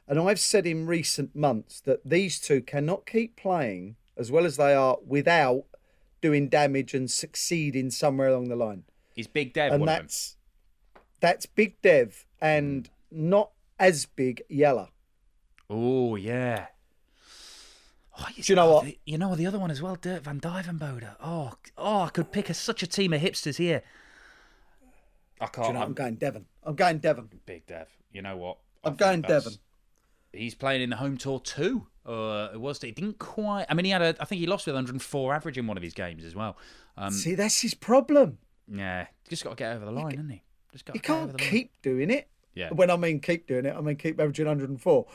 [0.09, 4.57] And I've said in recent months that these two cannot keep playing as well as
[4.57, 5.65] they are without
[6.21, 8.85] doing damage and succeeding somewhere along the line.
[9.17, 10.05] Is Big Dev and one of them?
[10.05, 10.37] that's
[11.21, 14.89] that's Big Dev and not as big Yella.
[15.69, 16.67] Oh yeah.
[18.19, 18.85] Oh, Do you know oh, what?
[18.85, 21.17] the- you know the other one as well, Dirk van Duijvenbode.
[21.21, 23.83] Oh, oh, I could pick a, such a team of hipsters here.
[25.41, 25.69] I can't.
[25.69, 26.47] you know, I'm I'm going Devon.
[26.63, 27.29] I'm going Devon.
[27.45, 27.89] Big Dev.
[28.13, 28.59] You know what?
[28.85, 29.55] I I'm going Devon.
[30.35, 31.87] He's playing in the home tour too.
[32.07, 32.83] Uh, it was.
[32.85, 33.67] It didn't quite.
[33.69, 34.15] I mean, he had a.
[34.21, 36.57] I think he lost with 104 average in one of his games as well.
[36.97, 38.39] Um, See, that's his problem.
[38.71, 40.43] yeah, just got to get over the line, hasn't he?
[40.73, 40.95] Just got.
[40.95, 41.51] He to get over can't line.
[41.51, 42.29] keep doing it.
[42.55, 42.71] Yeah.
[42.71, 45.07] When I mean keep doing it, I mean keep averaging 104.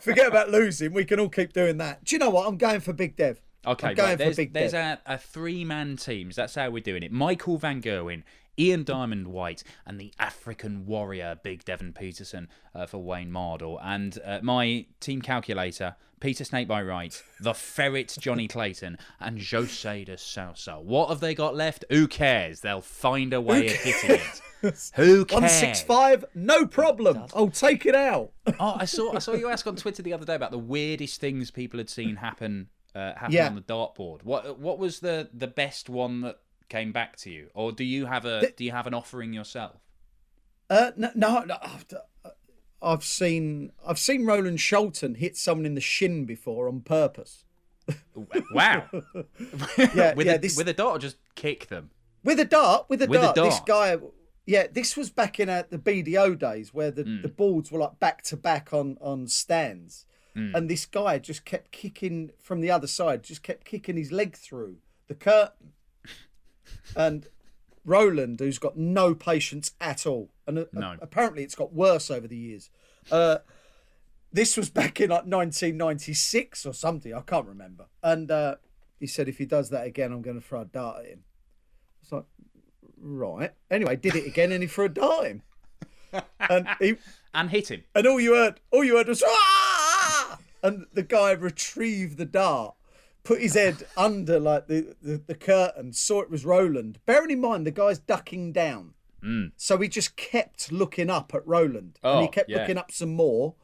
[0.00, 0.92] Forget about losing.
[0.92, 2.04] We can all keep doing that.
[2.04, 2.46] Do you know what?
[2.46, 3.40] I'm going for Big Dev.
[3.66, 4.98] Okay, I'm going right, for there's, Big there's Dev.
[5.06, 6.36] a, a three-man teams.
[6.36, 7.12] That's how we're doing it.
[7.12, 8.22] Michael Van Gerwen,
[8.58, 13.78] Ian Diamond White, and the African warrior Big Devon Petersen uh, for Wayne Mardle.
[13.82, 20.16] And uh, my team calculator, Peter Snakebite Wright, the Ferret Johnny Clayton, and Jose de
[20.18, 20.74] Sousa.
[20.80, 21.84] What have they got left?
[21.90, 22.60] Who cares?
[22.60, 24.40] They'll find a way of hitting it.
[24.94, 25.42] Who cares?
[25.42, 27.24] 165, no problem.
[27.34, 28.30] I'll take it out.
[28.60, 31.20] Oh, I saw I saw you ask on Twitter the other day about the weirdest
[31.20, 33.46] things people had seen happen uh, happen Yeah.
[33.48, 34.22] on the dartboard.
[34.22, 36.38] What what was the the best one that
[36.72, 39.76] came back to you, or do you have a do you have an offering yourself?
[40.70, 41.56] Uh, no, no, no,
[42.80, 47.44] I've seen I've seen Roland Scholten hit someone in the shin before on purpose.
[48.52, 48.86] Wow,
[49.94, 50.34] Yeah, with yeah.
[50.34, 51.90] a, This with a dart, or just kick them.
[52.24, 53.36] with a dart, with a With a dart.
[53.36, 53.98] This guy,
[54.46, 57.22] yeah, this was back in uh, the BDO days where the, Hmm.
[57.22, 60.54] the boards were like back to back on on stands, Hmm.
[60.56, 64.34] and this guy just kept kicking from the other side, just kept kicking his leg
[64.36, 64.76] through
[65.08, 65.72] the curtain,
[66.96, 67.26] and
[67.84, 70.96] Roland, who's got no patience at all, and uh, No.
[71.00, 72.70] apparently it's got worse over the years.
[73.10, 73.38] Uh,
[74.32, 77.12] this was back in like 1996 or something.
[77.12, 77.86] I can't remember.
[78.02, 78.56] And uh,
[79.00, 81.24] he said, if he does that again, I'm going to throw a dart at him.
[82.02, 82.24] It's like,
[82.98, 83.52] right.
[83.70, 85.42] Anyway, did it again, and he threw a dart at him.
[86.40, 86.94] And he,
[87.34, 87.84] and hit him.
[87.94, 90.38] and all you heard, all you heard was, ah!
[90.62, 92.74] and the guy retrieved the dart,
[93.24, 96.98] put his head under like the, the, the curtain, saw it was Roland.
[97.06, 98.94] Bearing in mind, the guy's ducking down.
[99.22, 99.52] Mm.
[99.56, 101.98] So he just kept looking up at Roland.
[102.02, 102.58] and he Oh, kept yeah.
[102.58, 103.54] looking up some more.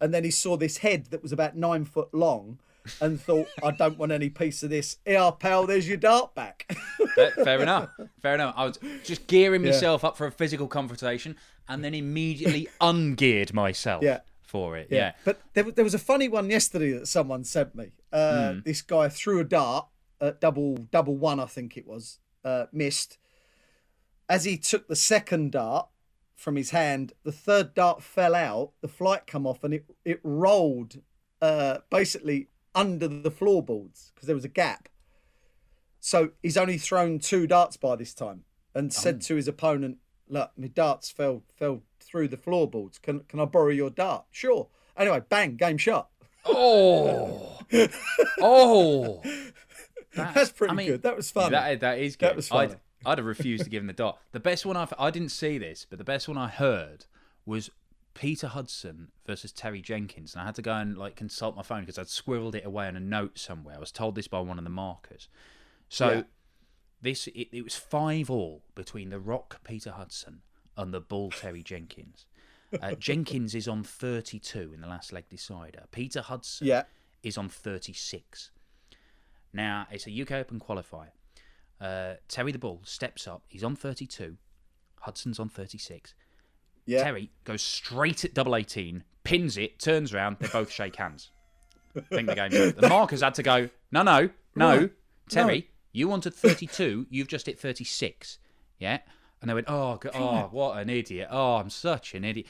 [0.00, 2.58] And then he saw this head that was about nine foot long
[3.00, 4.96] and thought, I don't want any piece of this.
[5.06, 6.70] Yeah, pal, there's your dart back.
[7.44, 7.90] Fair, enough.
[8.20, 8.54] Fair enough.
[8.56, 11.36] I was just gearing myself up for a physical confrontation,
[11.68, 14.20] and then immediately ungeared myself Yeah.
[14.42, 14.88] for it.
[14.90, 15.12] Yeah.
[15.24, 17.92] But there, there was a funny one yesterday that someone sent me.
[18.14, 18.58] Uh, Hmm.
[18.64, 19.88] This guy threw a dart
[20.20, 23.18] at double double one, I think it was, uh, missed.
[24.28, 25.88] As he took the second dart
[26.36, 28.72] from his hand, the third dart fell out.
[28.80, 31.02] The flight come off, and it it rolled
[31.42, 34.88] uh, basically under the floorboards because there was a gap.
[36.00, 38.44] So he's only thrown two darts by this time,
[38.74, 39.98] and said to his opponent,
[40.28, 42.98] "Look, my darts fell fell through the floorboards.
[42.98, 44.68] Can can I borrow your dart?" Sure.
[44.96, 46.10] Anyway, bang, game shot.
[46.44, 47.53] Oh,
[48.40, 49.22] oh,
[50.14, 51.02] That's pretty I mean, good.
[51.02, 51.52] That was fun.
[51.52, 52.26] That, that is good.
[52.30, 52.72] That was funny.
[52.72, 54.18] I'd, I'd have refused to give him the dot.
[54.32, 57.06] The best one I've, I didn't see this, but the best one I heard
[57.44, 57.70] was
[58.14, 61.80] Peter Hudson versus Terry Jenkins, and I had to go and like consult my phone
[61.80, 63.76] because I'd squirreled it away on a note somewhere.
[63.76, 65.28] I was told this by one of the markers.
[65.88, 66.22] So Yeah.
[67.02, 70.42] this it, it was five all between the Rock Peter Hudson
[70.76, 72.26] and the Bull Terry Jenkins.
[72.80, 75.84] Uh, Jenkins is on 32 in the last leg decider.
[75.92, 76.84] Peter Hudson Yeah.
[77.24, 78.50] Is on 36.
[79.52, 81.08] Now it's a UK Open qualifier.
[81.80, 83.42] Uh, Terry the Bull steps up.
[83.48, 84.36] He's on 32.
[85.00, 86.14] Hudson's on 36.
[86.86, 87.02] Yeah.
[87.02, 90.36] Terry goes straight at double 18, pins it, turns around.
[90.38, 91.30] They both shake hands.
[92.10, 92.80] think the game's over.
[92.80, 94.80] The markers had to go, no, no, no.
[94.80, 94.88] No.
[95.30, 95.64] Terry, No.
[95.92, 97.06] you wanted 32.
[97.10, 98.38] You've just hit 36.
[98.78, 98.98] Yeah?
[99.40, 101.28] And they went, oh, go- oh, what an idiot.
[101.30, 102.46] Oh, I'm such an idiot.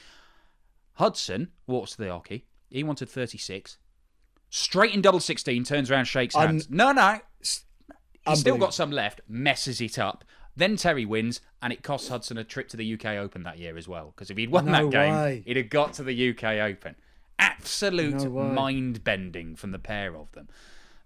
[0.95, 2.43] Hudson walks to the oche.
[2.70, 3.79] He wanted 36.
[4.57, 6.70] Straight in double 16, turns around, shakes Un- hands.
[6.70, 7.18] no, no.
[7.40, 7.64] He's
[8.38, 10.24] still got some left, messes it up.
[10.55, 13.76] Then Terry wins, and it costs Hudson a trip to the UK Open that year
[13.76, 14.12] as well.
[14.14, 15.42] Because if he'd won No that game, way.
[15.44, 16.94] he'd have got to the UK Open.
[17.36, 20.48] Absolute No mind bending from the pair of them.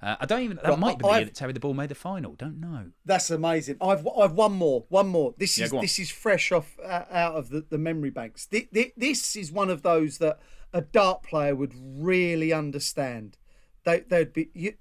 [0.03, 0.59] Uh, I don't even.
[0.63, 2.35] That might be the I've- that Terry the Ball made the final.
[2.35, 2.91] Don't know.
[3.07, 3.79] That's amazing.
[3.81, 5.35] I've I've one more, one more.
[5.39, 5.81] This Yeah, is on.
[5.81, 8.45] this is fresh off uh, out of the, the memory banks.
[8.45, 10.39] Thi- thi- This is one of those that
[10.73, 13.37] a dart player would really understand.
[13.85, 14.75] They they'd be you,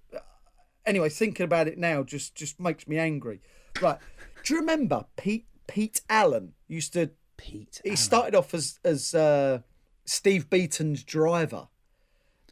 [0.86, 1.10] anyway.
[1.10, 3.42] Thinking about it now just just makes me angry.
[3.82, 4.00] Right?
[4.44, 7.12] Do you remember Pete Pete Allen used to?
[7.38, 7.82] Pete.
[7.84, 7.98] He Allen.
[7.98, 9.60] started off as as uh,
[10.06, 11.68] Steve Beaton's driver.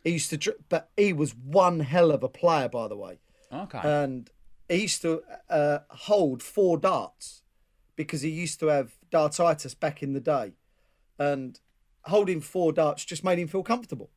[0.03, 3.17] He used to, but he was one hell of a player, by the way
[3.51, 3.79] Okay.
[3.83, 4.29] and
[4.69, 7.41] he used to uh, hold four darts
[7.95, 10.53] because he used to have dartitis back in the day,
[11.17, 11.59] and
[12.05, 14.09] holding four darts just made him feel comfortable.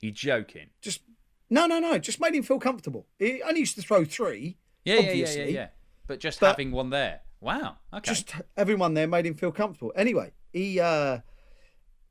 [0.00, 0.68] you joking?
[0.80, 1.00] Just
[1.48, 3.06] no, no, no, just made him feel comfortable.
[3.18, 4.56] He only used to throw three.
[4.84, 5.44] Yeah, yeah, yeah, obviously.
[5.44, 5.68] yeah, yeah.
[6.06, 7.20] But just But- having one there.
[7.40, 7.76] Wow.
[7.92, 8.12] Okay.
[8.12, 9.92] Just everyone there made him feel comfortable.
[9.94, 11.18] Anyway, he, uh,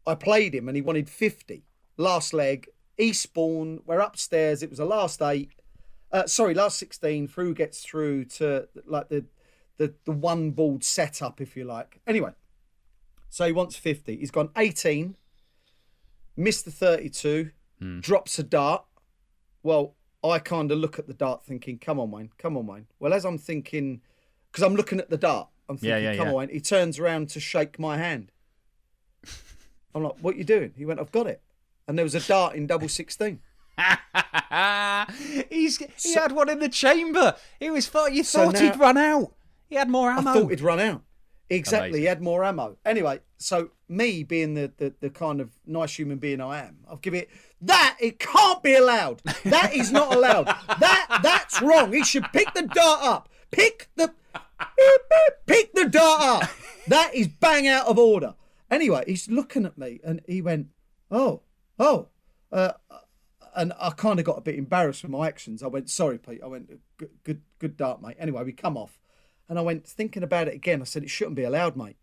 [0.07, 1.63] I played him and he wanted fifty.
[1.97, 2.67] Last leg,
[2.97, 3.81] Eastbourne.
[3.85, 4.61] We're upstairs.
[4.61, 5.49] It was the last eight.
[6.11, 7.27] Uh, sorry, last sixteen.
[7.27, 9.25] Through gets through to like the
[9.77, 11.99] the the one ball setup, if you like.
[12.05, 12.31] Anyway,
[13.29, 14.17] so he wants fifty.
[14.17, 15.17] He's gone eighteen.
[16.37, 17.51] Missed the thirty-two.
[17.79, 17.99] Hmm.
[17.99, 18.85] Drops a dart.
[19.63, 22.31] Well, I kind of look at the dart, thinking, "Come on, Wayne.
[22.37, 24.01] Come on, Wayne." Well, as I'm thinking,
[24.51, 26.31] because I'm looking at the dart, I'm thinking, yeah, "Come yeah.
[26.31, 28.31] on, Wayne." He turns around to shake my hand.
[29.93, 31.41] I'm like, "What you doing?" He went, "I've got it."
[31.87, 33.39] And there was a dart in double sixteen.
[35.49, 37.35] He's he had one in the chamber.
[37.59, 39.33] He was thought you So thought he'd run out.
[39.67, 40.31] He had more ammo.
[40.31, 41.01] I thought he'd run out.
[41.49, 42.01] Exactly, Amazing.
[42.01, 42.77] he had more ammo.
[42.85, 46.97] Anyway, so me being the, the the kind of nice human being I am, I'll
[46.97, 47.29] give it
[47.61, 47.97] that.
[47.99, 49.21] It can't be allowed.
[49.43, 50.45] That is not allowed.
[50.45, 51.93] that that's wrong.
[51.93, 53.29] He should pick the dart up.
[53.51, 54.13] Pick the
[55.45, 56.49] pick the dart up.
[56.87, 58.35] That is bang out of order.
[58.69, 60.67] Anyway, he's looking at me and he went,
[61.09, 61.41] "Oh,
[61.79, 62.09] oh."
[62.51, 62.73] Uh,
[63.55, 65.63] and I kind of got a bit embarrassed with my actions.
[65.63, 68.99] I went, "Sorry, Pete." I went, "Good, good, good dart, mate." Anyway, we come off,
[69.47, 70.81] and I went thinking about it again.
[70.81, 71.97] I said, "It shouldn't be allowed, mate."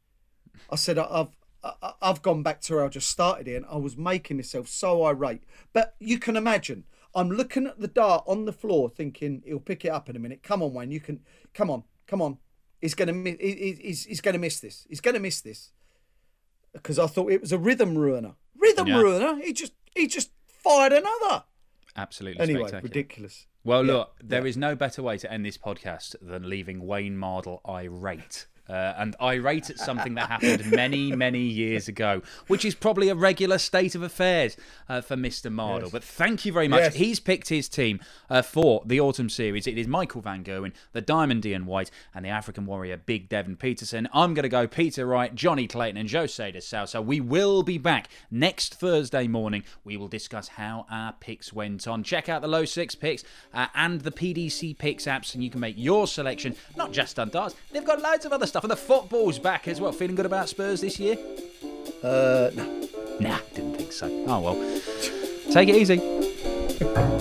[0.71, 3.77] I said, "I've, I- I've gone back to where I just started here, and I
[3.77, 5.43] was making myself so irate."
[5.73, 6.85] But you can imagine,
[7.15, 10.19] I'm looking at the dart on the floor, thinking he'll pick it up in a
[10.19, 10.43] minute.
[10.43, 11.21] Come on, Wayne, you can.
[11.55, 12.39] Come on, come on.
[12.81, 14.87] He's gonna, mi- he- he- he's, he's gonna miss this.
[14.89, 15.71] He's gonna miss this
[16.73, 18.35] because I thought it was a rhythm ruiner.
[18.57, 19.01] Rhythm Yeah.
[19.01, 19.43] ruiner.
[19.45, 21.45] He just, he just fired another.
[21.95, 23.47] Absolutely Anyway, ridiculous.
[23.65, 27.17] Well, Yeah, look, there is no better way to end this podcast than leaving Wayne
[27.17, 28.47] Mardle irate.
[28.73, 33.15] Uh, and irate at something that happened many, many years ago, which is probably a
[33.15, 34.57] regular state of affairs
[34.89, 35.53] uh, for Mr.
[35.53, 35.93] Mardle.
[35.93, 36.81] But thank you very much.
[36.81, 36.95] Yes.
[36.95, 38.01] He's picked his team
[38.31, 39.67] uh, for the autumn series.
[39.67, 43.57] It is Michael Van Gerwen, the Diamond Ian White, and the African Warrior Big Devon
[43.57, 44.09] Petersen.
[44.11, 47.03] I'm going to go Peter Wright, Johnny Clayton, and Jose de Sousa.
[47.03, 49.65] We will be back next Thursday morning.
[49.85, 52.05] We will discuss how our picks went on.
[52.05, 55.75] Check out the Low6 picks uh, and the PDC picks apps, and you can make
[55.77, 57.55] your selection, not just on darts.
[57.71, 59.93] They've got loads of other stuff, and the football's back as well.
[59.93, 61.17] Feeling good about Spurs this year?
[62.03, 62.89] Uh, no.
[63.21, 64.07] Nah, didn't think so.
[64.27, 65.53] Oh well.
[65.53, 67.12] Take it easy.